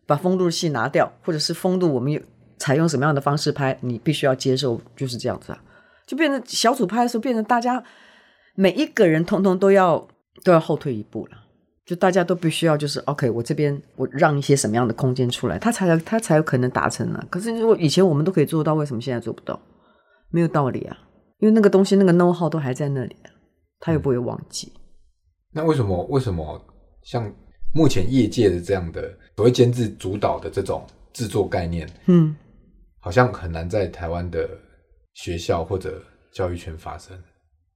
[0.07, 2.23] 把封路的戏拿掉，或者是封路我们有
[2.59, 5.63] 采用什么样的方式拍，你必须要接受，就是这样子啊，
[6.07, 7.83] 就变成小组拍的时候，变成大家
[8.55, 10.07] 每一个人通通都要
[10.43, 11.39] 都要后退一步了。
[11.85, 19.61] 就大家都必须要就是 OK，我这边我让一些什么样的空间出来，他才他才有可能达成呢、可是如果以前我们都可以做到，为什么现在做不到？
[20.31, 20.97] 没有道理啊，
[21.41, 23.29] 因为那个东西那个 know how 都还在那里啊，
[23.81, 24.73] 他又不会忘记。
[25.53, 26.59] 那为什么为什么
[27.03, 27.31] 像
[27.75, 29.03] 目前业界的这样的
[29.37, 32.35] 所谓监制主导的这种制作概念，嗯，
[33.05, 34.49] 好像很难在台湾的
[35.13, 37.15] 学校或者教育圈发生？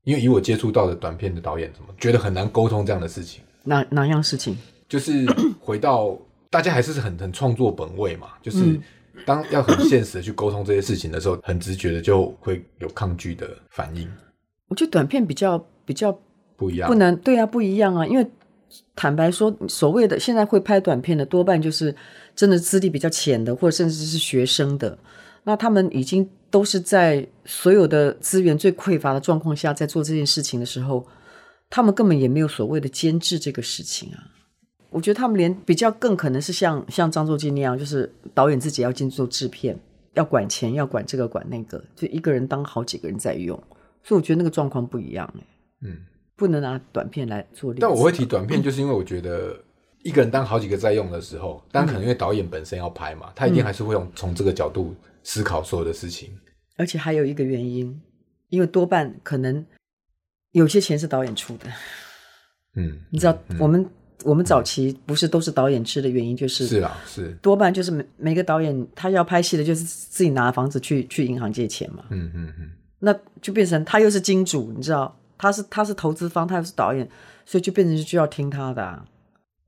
[0.05, 3.45] 因为以我接触到的短片的导演，怎么觉得很难沟通这样的事情？
[3.63, 4.57] 哪哪样事情？
[4.89, 5.27] 就是
[5.61, 8.83] 回到大家还是很很创作本位嘛，就是嗯
[9.27, 14.11] 当要很现实的去沟通这些事情的时候，很直觉的就会有抗拒的反应，
[14.69, 16.11] 我觉得短片比较比较
[16.57, 16.89] 不一样。
[16.89, 18.27] 不能对啊，不一样啊，因为
[18.95, 21.95] 坦白说，所谓的现在会拍短片的，多半就是
[22.35, 24.99] 真的资历比较浅的，或者甚至是学生的。
[25.45, 31.07] 那他们已经都是在所有的资源最匮乏的状况下，在做这件事情的时候，
[31.71, 34.19] 他们根本也没有所谓的监制这个事情啊。
[34.91, 39.79] 我觉得他们连比较更可能是像像张作骥那样，就是导演自己要进做制片，
[40.15, 43.57] 要管钱，要管这个管那个，就一个人当好几个人在用。
[44.03, 45.47] 所以我觉得那个状况不一样、欸，
[45.83, 45.99] 嗯，
[46.39, 47.81] 不能拿短片来做例子。
[47.83, 49.59] 但我会提短片，就是因为我觉得
[50.05, 56.31] 一个人当好几个在用的时候，当然可能因为导演本身要拍嘛，他一定还是会用从这个角度思考所有的事情。
[56.77, 58.01] 而且还有一个原因，
[58.51, 59.67] 因为多半可能
[60.53, 61.67] 有些钱是导演出的。
[62.77, 63.85] 嗯，你知道，我们
[64.23, 72.71] 我们早期不是都是导演吃的原因，就是是啊，是，多半就是每每个导演他要拍戏的，就是自己拿房子去去银行借钱嘛，嗯嗯嗯，
[73.01, 77.09] 那就变成他又是金主，你知道，他是他是投资方，他又是导演，
[77.47, 79.05] 所以就变成就要听他的、啊。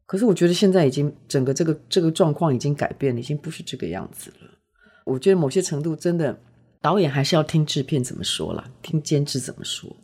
[0.05, 4.51] 可是我觉得现在已经整个这个这个状况已经改变了，已经不是这个样子了。
[5.05, 6.37] 我觉得某些程度真的，
[6.81, 9.97] 导演还是要听制片怎么说啦，听监制怎么说。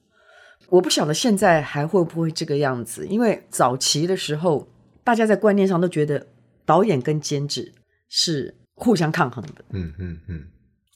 [0.68, 4.66] 我不晓得现在还会不会这个样子，因为早期的时候，
[5.04, 6.26] 大家在观念上都觉得
[6.64, 7.72] 导演跟监制
[8.08, 9.64] 是互相抗衡的。
[9.70, 10.44] 嗯嗯嗯，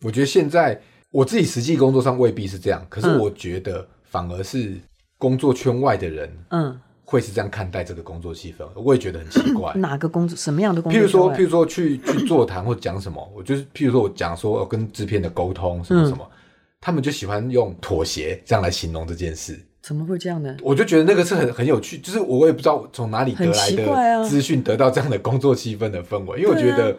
[0.02, 0.80] 我觉得现在
[1.10, 4.74] 我自己实际工作上未必是这样，可是嗯我觉得反而是
[5.16, 9.72] 工作圈外的人嗯，会是这样看待这个工作气氛，我也觉得很奇怪。
[9.78, 11.32] 哪个工作什么样的工作譬如说？
[11.32, 16.36] 譬如说去去座谈 或讲什么，我就是譬如说我讲说呃跟制片的沟通什么什么，嗯
[16.80, 19.58] 他们就喜欢用妥协这样来形容这件事。
[19.82, 20.56] 怎么会这样呢？
[20.62, 26.96] 我就觉得那个是很很有趣，就是我也不知道从哪里得来的资讯，得到这样的工作气氛的氛围，因为我觉得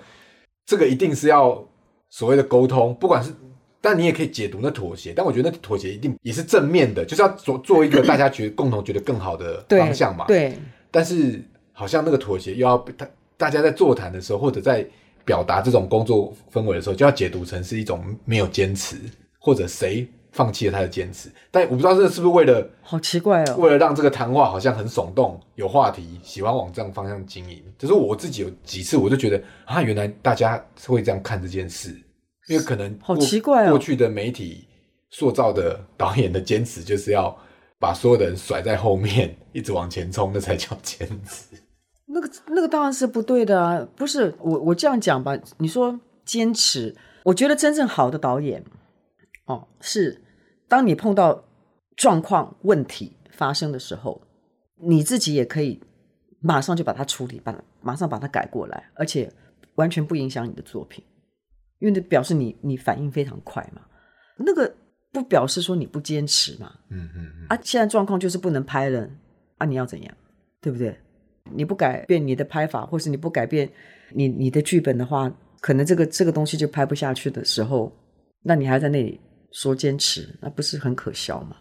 [0.66, 1.68] 这个一定是要
[2.10, 3.32] 所谓的沟通，不管是。
[3.82, 10.26] 但你也可以解读那妥协，但我觉得那妥协一定也是正面的，就是要做做一个大家觉得共同觉得更好的方向嘛。
[10.28, 10.56] 对，
[10.92, 14.86] 但是好像那个妥协又要被大大家在座谈的时候，或者在
[15.26, 18.98] 表达这种工作氛围的时候，就要解读成是一种没有坚持，
[19.40, 21.30] 或者谁放弃了他的坚持。
[21.50, 23.56] 但我不知道这是不是为了好奇怪哦。
[23.58, 27.64] 为了让这个谈话好像很耸动、有话题，喜欢往这样方向经营。
[27.78, 31.96] 就是我自己有几次，我就觉得啊，原来大家会这样看这件事，
[32.52, 34.68] 因为可能好奇怪哦过去的媒体
[35.10, 37.38] 塑造的导演的坚持，就是要
[37.80, 41.56] 把所有的人甩在后面，一直往前冲，那才叫坚持。
[42.06, 43.88] 那个那个当然是不对的啊！
[43.96, 48.64] 不是我我这样讲吧，你说坚持，我觉得真正好的导演，
[49.46, 50.22] 哦，是
[50.68, 51.46] 当你碰到
[51.96, 54.22] 状况问题发生的时候，
[54.82, 55.82] 你自己也可以
[56.42, 59.32] 马上就把它处理，把马上把它改过来，而且
[59.76, 61.02] 完全不影响你的作品，
[61.82, 63.82] 因为这表示你你反应非常快嘛。
[64.38, 64.74] 那个
[65.12, 69.10] 不表示说你不坚持嘛，嗯嗯嗯，啊，现在状况就是不能拍了，
[69.58, 70.18] 啊，你要怎样，
[70.62, 70.98] 对不对？
[71.54, 73.70] 你不改变你的拍法，或是你不改变
[74.14, 77.92] 你你的剧本的话，可能这个这个东西就拍不下去的时候，
[78.42, 79.20] 那你还在那里
[79.52, 81.58] 说坚持，那不是很可笑吗？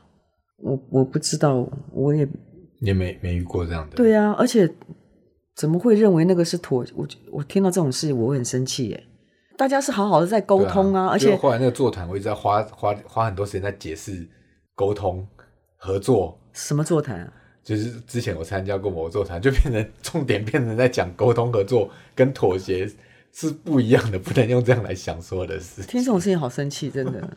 [0.59, 2.29] 我我不知道，我也
[2.83, 3.97] 也没没遇过这样的。
[3.97, 4.71] 对啊，而且
[5.57, 6.87] 怎么会认为那个是妥？
[6.95, 9.05] 我我听到这种事，我会很生气耶。
[9.61, 14.27] 大家是好好的在沟通啊，而且就后来那个座谈，我一直在花花花很多时间在解释
[14.75, 15.29] 沟通
[15.77, 16.41] 合作。
[16.55, 17.31] 什么座谈啊？
[17.63, 22.91] 就是之前我参加过某个座谈，就变成重点变成在讲沟通合作跟妥协
[23.35, 25.83] 是不一样的，不能用这样来想所有的事。
[25.83, 27.29] 听这种事情好生气，真的。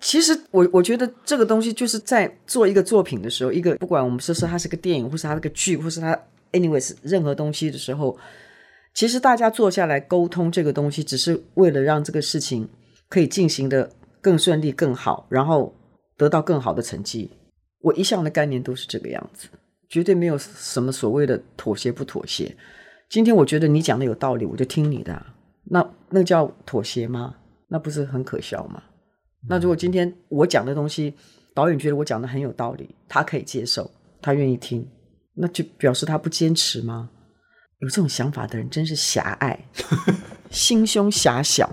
[0.00, 6.20] 其实我我觉得这个东西就是在做一个作品的时候，一个不管我们说是它是个电影，或是它是个剧，或是它
[6.50, 8.18] anyways 任何东西的时候，
[8.98, 12.68] 其实大家坐下来沟通这个东西，只是为了让这个事情
[13.08, 13.88] 可以进行的
[14.20, 15.72] 更顺利、更好，然后
[16.16, 17.30] 得到更好的成绩。
[17.80, 19.46] 我一向的概念都是这个样子，
[19.88, 22.56] 绝对没有什么所谓的妥协不妥协。
[23.08, 25.26] 今天我觉得你讲的有道理，我就听你的、
[25.66, 27.36] 那那叫妥协吗？
[27.68, 28.82] 那不是很可笑吗？
[29.48, 31.14] 那如果今天我讲的东西，
[31.54, 33.88] 导演觉得我讲的很有道理，他可以接受，
[34.20, 34.84] 他愿意听，
[35.34, 37.08] 那就表示他不坚持吗？
[37.80, 39.58] 有这种想法的人真是狭隘，
[40.50, 41.70] 心胸狭小。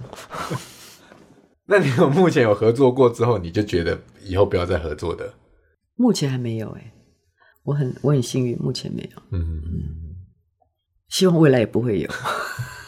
[1.68, 5.34] 那你有目前有合作过之后，你就觉得以后不要再合作的？
[5.96, 6.94] 目前还没有哎、
[7.64, 9.62] 我很我很幸运，目前没有，嗯，
[11.10, 12.10] 希望未来也不会有。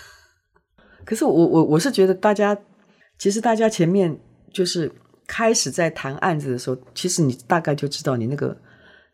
[1.04, 2.56] 可是我我我是觉得大家，
[3.18, 4.20] 其实大家前面
[4.54, 4.92] 就是
[5.26, 8.56] 开始在谈案子的时候，其实你大概就知道你那个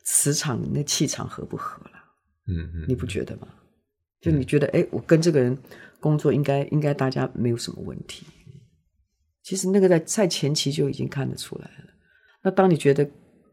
[0.04, 1.92] 磁场、你那气场合不合了，
[2.48, 3.48] 嗯嗯，你不觉得吗？
[4.24, 5.56] 就你觉得，哎，我跟这个人
[6.00, 8.26] 工作应该应该大家没有什么问题。
[9.44, 11.90] 其实那个在在前期就已经看得出来了。
[12.42, 13.06] 那当你觉得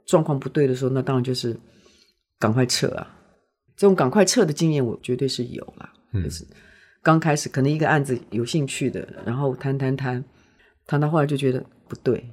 [0.07, 1.59] 状况不对的时候，那当然就是
[2.39, 3.17] 赶快撤啊。
[3.77, 5.93] 这种赶快撤的经验，我绝对是有啦。
[6.13, 6.47] 嗯就是
[7.03, 10.25] 刚开始可能一个案子有兴趣的，然后谈谈谈，
[10.87, 12.25] 谈到后来就觉得不对，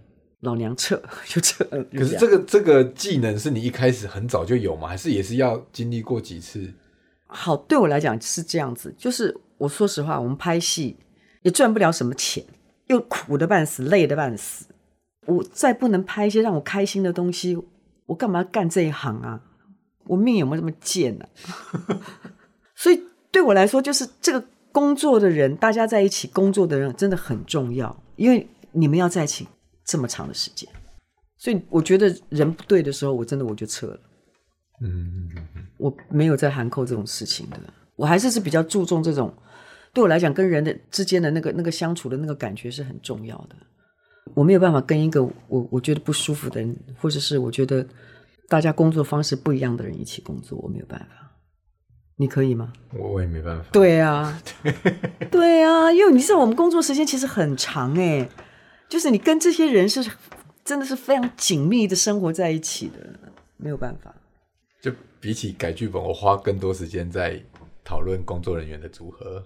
[0.41, 1.83] 老娘撤 就撤了。
[1.85, 4.87] 可是这个这个技能是你一开始很早就有吗？
[4.87, 6.71] 还是也是要经历过几次？
[7.27, 10.97] 好，对我来讲是这样子，就是我说实话，我们拍戏
[11.43, 12.43] 也赚不了什么钱，
[12.87, 14.65] 又苦的半死，累的半死。
[15.25, 17.57] 我再不能拍一些让我开心的东西，
[18.05, 19.41] 我干嘛干这一行啊？
[20.05, 21.25] 我命有没有这么贱呢、
[22.77, 29.45] 所以对我来说，就是这个工作的人，大家在一起工作的人真的很重要，因为你们要在一起
[29.83, 30.69] 这么长的时间。
[31.37, 33.99] 所以我觉得人不对的时候，我真的我就撤了。
[34.81, 35.29] 嗯，
[35.77, 37.59] 我没有在含扣这种事情的，
[37.95, 39.33] 我还是是比较注重这种，
[39.93, 43.55] 对我来讲，跟人的之间的那个那个相处的那个感觉是很重要的。
[44.35, 47.83] 我没有办法跟一个我我觉得不舒服的人，或者是我觉得
[48.47, 51.31] 大家工作方式不一样的人一起工作，我没有办法。
[52.17, 52.73] 你可以吗？
[52.93, 53.69] 我我也没办法。
[53.71, 54.41] 对啊，
[55.31, 58.27] 对啊，因为你知道我们工作时间其实很长哎，
[58.89, 60.05] 就是你跟这些人是
[60.65, 62.99] 真的是非常紧密的生活在一起的，
[63.57, 64.13] 没有办法。
[65.17, 67.41] 就比起改剧本，我花更多时间在
[67.83, 69.43] 讨论工作人员的组合，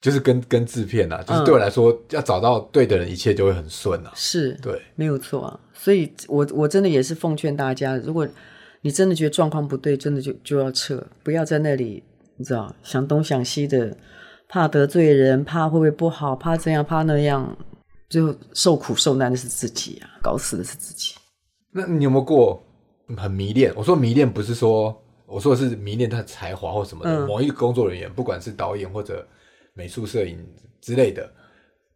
[0.00, 4.12] 就是跟跟制片啊，就是对我来说，要找到对的人，一切就会很顺啊。
[4.14, 5.60] 是，对，没有错啊。
[5.74, 8.28] 所以我我真的也是奉劝大家，如果
[8.82, 12.02] 你真的觉得状况不对，真的就就要撤，不要在那里
[12.36, 13.96] 你知道想东想西的，
[14.48, 17.56] 怕得罪人，怕会不会不好，怕这样怕那样，
[18.08, 21.14] 最后受苦受难的是自己啊，搞死的是自己。
[21.72, 22.62] 那你有没有过
[23.16, 23.72] 很迷恋？
[23.76, 24.96] 我说迷恋不是说，
[25.26, 27.10] 我说的是迷恋他的才华或什么的。
[27.10, 29.26] 嗯某一个工作人员，不管是导演或者
[29.74, 30.38] 美术、摄影
[30.80, 31.30] 之类的，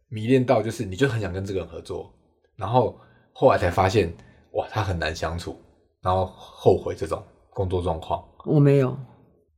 [0.09, 2.11] 迷恋到就是你就很想跟这个人合作，
[2.55, 2.99] 然后
[3.33, 4.13] 后来才发现，
[4.51, 5.55] 哇，他很难相处，
[6.01, 8.23] 然后后悔这种工作状况。
[8.45, 8.97] 我没有，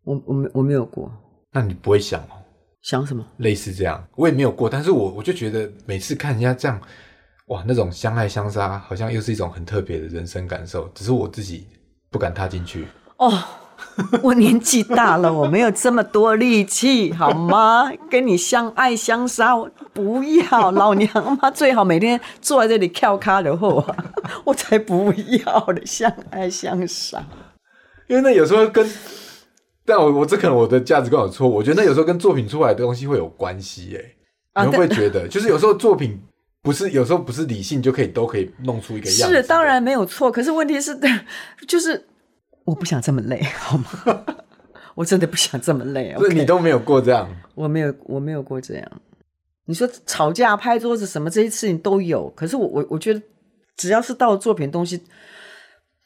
[0.03, 1.11] 我我没我没有过，
[1.51, 2.33] 那你不会想哦？
[2.83, 3.25] 想什么？
[3.37, 6.81] 类似这样，我也没有过，但是我我就觉得每次看人家这样，
[7.47, 11.65] 哇，那种相爱相杀，好像又是一种很特别的人生感受，只是我自己
[12.09, 12.85] 不敢踏进去。
[13.17, 13.31] 哦，
[14.21, 17.89] 我年纪大了，我没有这么多力气，好吗？
[18.09, 23.95] 跟你相爱相杀，我不要，老娘妈最好每天坐在这里跳咖的后啊，
[24.43, 25.13] 我才不
[25.45, 27.23] 要的，相爱相杀。
[28.07, 28.85] 因为那有时候跟，
[29.85, 34.15] 但我我这可能我的价值观有错，我觉得那有时候跟作品出来的东西会有关系耶。
[34.51, 36.19] 啊你会不会觉得，就是有时候作品
[36.67, 39.35] 不是有时候不是理性就可以都可以弄出一个样子？
[39.35, 39.63] 是，当。
[39.63, 40.97] 然没有错，可是问题是，
[41.65, 42.05] 就是
[42.65, 44.25] 我不想这么累，好吗？
[44.95, 46.13] 我真的不想这么累。
[46.15, 46.39] 所以 OK？
[46.39, 49.01] 你都没有过这样，我没有，我没有过这样。
[49.65, 53.21] 你说吵架、拍桌子什么这些事情都有，可是我我我觉得，
[53.77, 55.01] 只要是到了作品东西，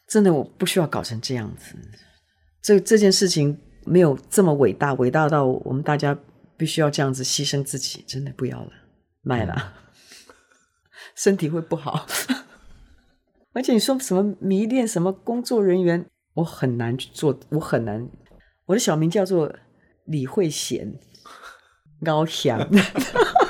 [0.08, 1.76] 真的我不需要搞成这样子。
[2.62, 6.18] 这这件事情没有这么伟大，伟大到我们大家
[6.58, 8.72] 必须要这样子牺牲自己，真的不要了，
[9.22, 9.74] 卖了，
[11.16, 12.06] 身体会不好。
[13.54, 16.06] 而且你说什么迷恋什么工作人员，
[16.36, 18.10] 我很难去做，我很难。
[18.68, 19.54] 我的小名叫做
[20.06, 20.98] 李慧贤，
[22.06, 22.70] 高翔，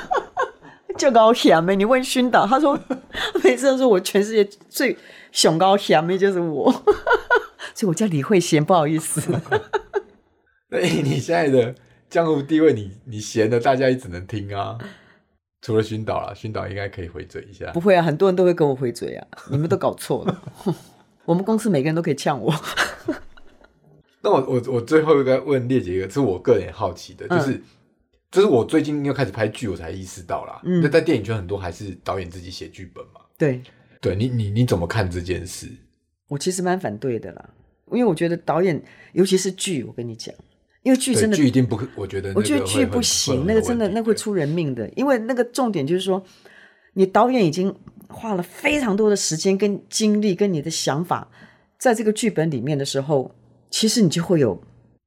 [0.98, 1.76] 就高翔呗。
[1.76, 2.78] 你问熏导，他说
[3.44, 4.98] 每次都说我全世界最
[5.30, 6.72] 熊高翔的就是我，
[7.74, 9.20] 所以我叫李慧贤，不好意思。
[10.68, 11.74] 所以你现在的
[12.10, 14.76] 江湖地位，你你闲的，大家也只能听啊。
[15.62, 17.80] 除了熏导啦，熏导应该可以回嘴一下不。
[17.80, 20.42] 会啊，很多人都会跟我回嘴啊， 你们都搞错了。
[21.24, 22.52] 我们公司每个人都可以呛我。
[24.20, 27.62] 那我我我最后一个问列姐一个，是我个人也好奇的，就是，
[28.30, 30.60] 就是我最近又开始拍剧，我才意识到啦。
[30.64, 33.20] 嗯那在电影圈很多还是导演自己写剧本嘛？
[33.38, 33.62] 对
[34.00, 35.68] 对你你你怎么看这件事？
[36.28, 37.50] 我其实蛮反对的啦，
[37.92, 38.82] 因为我觉得导演，
[39.12, 40.34] 尤其是剧，我跟你讲，
[40.82, 46.22] 因为剧真的剧一定不可，我觉得我觉得剧不行，那个真的那会出人命的，因为那个重点就是说，
[46.94, 47.74] 你导演已经
[48.08, 51.30] 花了非常多的时间跟精力跟你的想法，
[51.78, 53.32] 在这个剧本里面的时候，
[53.70, 54.60] 其实你就会有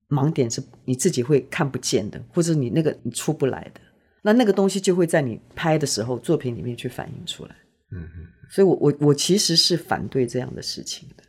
[0.09, 3.82] 盲点是你自己会看不见的，或者你那个你出不来的，
[4.21, 7.55] 那那个东西就会在你拍的时候作品里面去反映出来。
[7.91, 11.23] 嗯嗯，所以我我我其实是反对这样的事情的。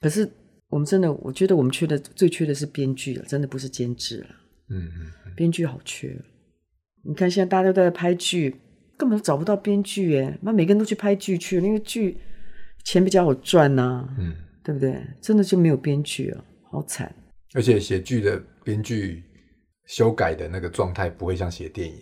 [0.00, 0.28] 可是
[0.68, 4.26] 我们真的，我觉得我们缺的最缺的是编剧了，真的不是监制了。
[4.70, 4.88] 嗯
[5.26, 6.20] 嗯，编剧好缺哦。
[7.04, 8.54] 你看现在大家都在拍剧，
[8.96, 12.18] 根本找不到编剧耶，那每个人都去拍剧去了，因为剧
[12.84, 15.02] 钱比较好赚呐、嗯，对不对？
[15.22, 17.14] 真的就没有编剧了，好惨。
[17.54, 19.24] 而且写剧的编剧
[19.86, 21.96] 修改的那个状态不会像写电影，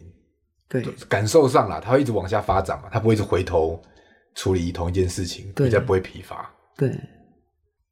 [0.68, 3.80] 对感受上啦，他会一直往下发展嘛，他不会一直回头
[4.34, 6.52] 处理同一件事情，对比较不会疲乏。
[6.76, 6.90] 对，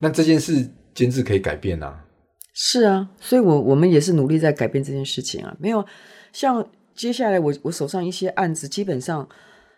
[0.05, 2.05] 那这件事监制可以改变啊，
[2.53, 5.57] 是啊，所以我我们也是努力在改变这件事情啊。
[5.59, 5.85] 没有
[6.33, 9.29] 像接下来我我手上一些案子，基本上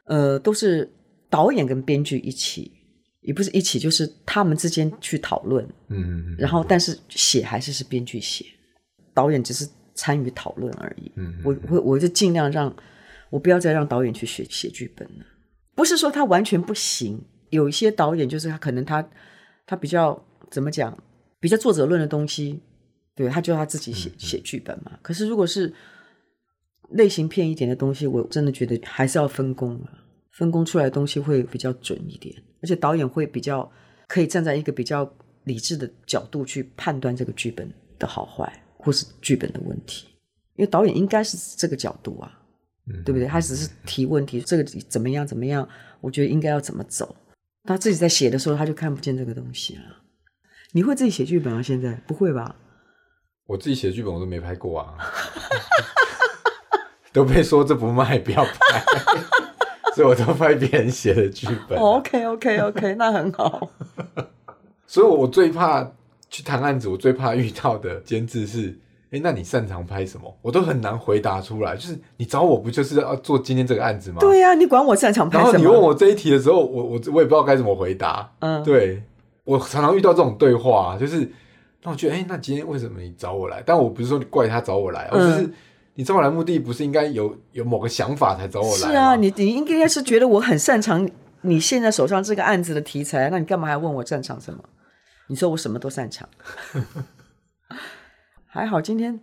[0.07, 0.93] 呃都是
[1.31, 2.73] 导演跟编剧一起，
[3.23, 8.45] 也不是一起，就是他们之间去讨论，嗯嗯嗯，然后但是写还是是编剧写，
[9.15, 11.11] 导演只是参与讨论而已。
[11.17, 12.75] 嗯嗯我我我就尽量让
[13.31, 15.25] 我不要再让导演去写写剧本了。
[15.75, 19.07] 不是说他完全不行，有一些导演就是他可能他
[19.67, 20.97] 他比较怎么讲，
[21.41, 22.61] 比较作者论的东西，
[23.15, 24.99] 对他就他自己写写剧本嘛。
[25.03, 25.75] 可是如果是
[26.91, 29.91] 类型片一点的东西，我真的觉得还是要分工了，
[30.33, 33.71] 分工出来的东西会比较准一点，而且导演会比较
[34.07, 35.13] 可以站在一个比较
[35.45, 40.07] 理智的角度去判断这个剧本的好坏，或是剧本的问题，
[40.55, 42.33] 因为导演应该是这个角度啊。
[42.89, 43.27] 嗯对不对？
[43.27, 45.69] 他只是提问题，这个怎么样怎么样？
[46.01, 47.17] 我觉得应该要怎么走。
[47.67, 49.83] 他自己在写的时候，他就看不见这个东西了。
[50.73, 51.63] 你会自己写剧本啊？
[51.63, 52.55] 现在不会吧？
[53.47, 54.95] 我自己写剧本我都没拍过啊，
[57.13, 58.85] 都被说这不卖，不要拍，
[59.95, 63.71] 所以我都拍别人写的剧本 OK OK OK，那很好。
[64.87, 65.93] 所以我最怕
[66.29, 68.77] 去谈案子，我最怕遇到的监制是，
[69.11, 70.37] 哎，那你擅长拍什么？
[70.43, 71.77] 我都很难回答出来。
[71.77, 74.19] 就是你找我不就是要做今天这个案子吗？
[74.21, 75.53] 对呀、你管我擅长拍什么？
[75.53, 78.31] 然后你问我这一题的时候，我我我也不知道该怎么回答。
[78.41, 79.03] 嗯对
[79.45, 81.21] 我常常遇到这种对话、啊，就是
[81.83, 83.63] 让我觉得，哎、那今天为什么你找我来？
[83.65, 85.51] 但我不是说你怪他找我来，我嗯就是
[85.95, 88.89] 你找我来目的不是应该有有某个想法才找我来？
[88.91, 91.09] 是啊，你你应该是觉得我很擅长
[91.43, 94.59] 你现在手上这个案子的题材，那你干嘛还问我擅长什么？
[95.29, 96.29] 你说我什么都擅长，
[98.57, 99.21] 还好今天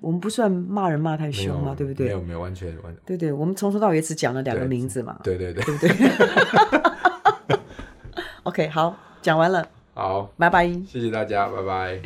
[0.00, 2.20] 我们不算骂人骂太凶嘛，对不对没有？
[2.20, 5.18] 没有，完全完对对，我们从头到尾只讲了两个名字嘛。
[5.24, 7.56] 对对对，对不对，
[8.44, 10.66] OK，好，讲完了，好，拜拜。
[10.86, 12.02] 谢谢大家，拜拜。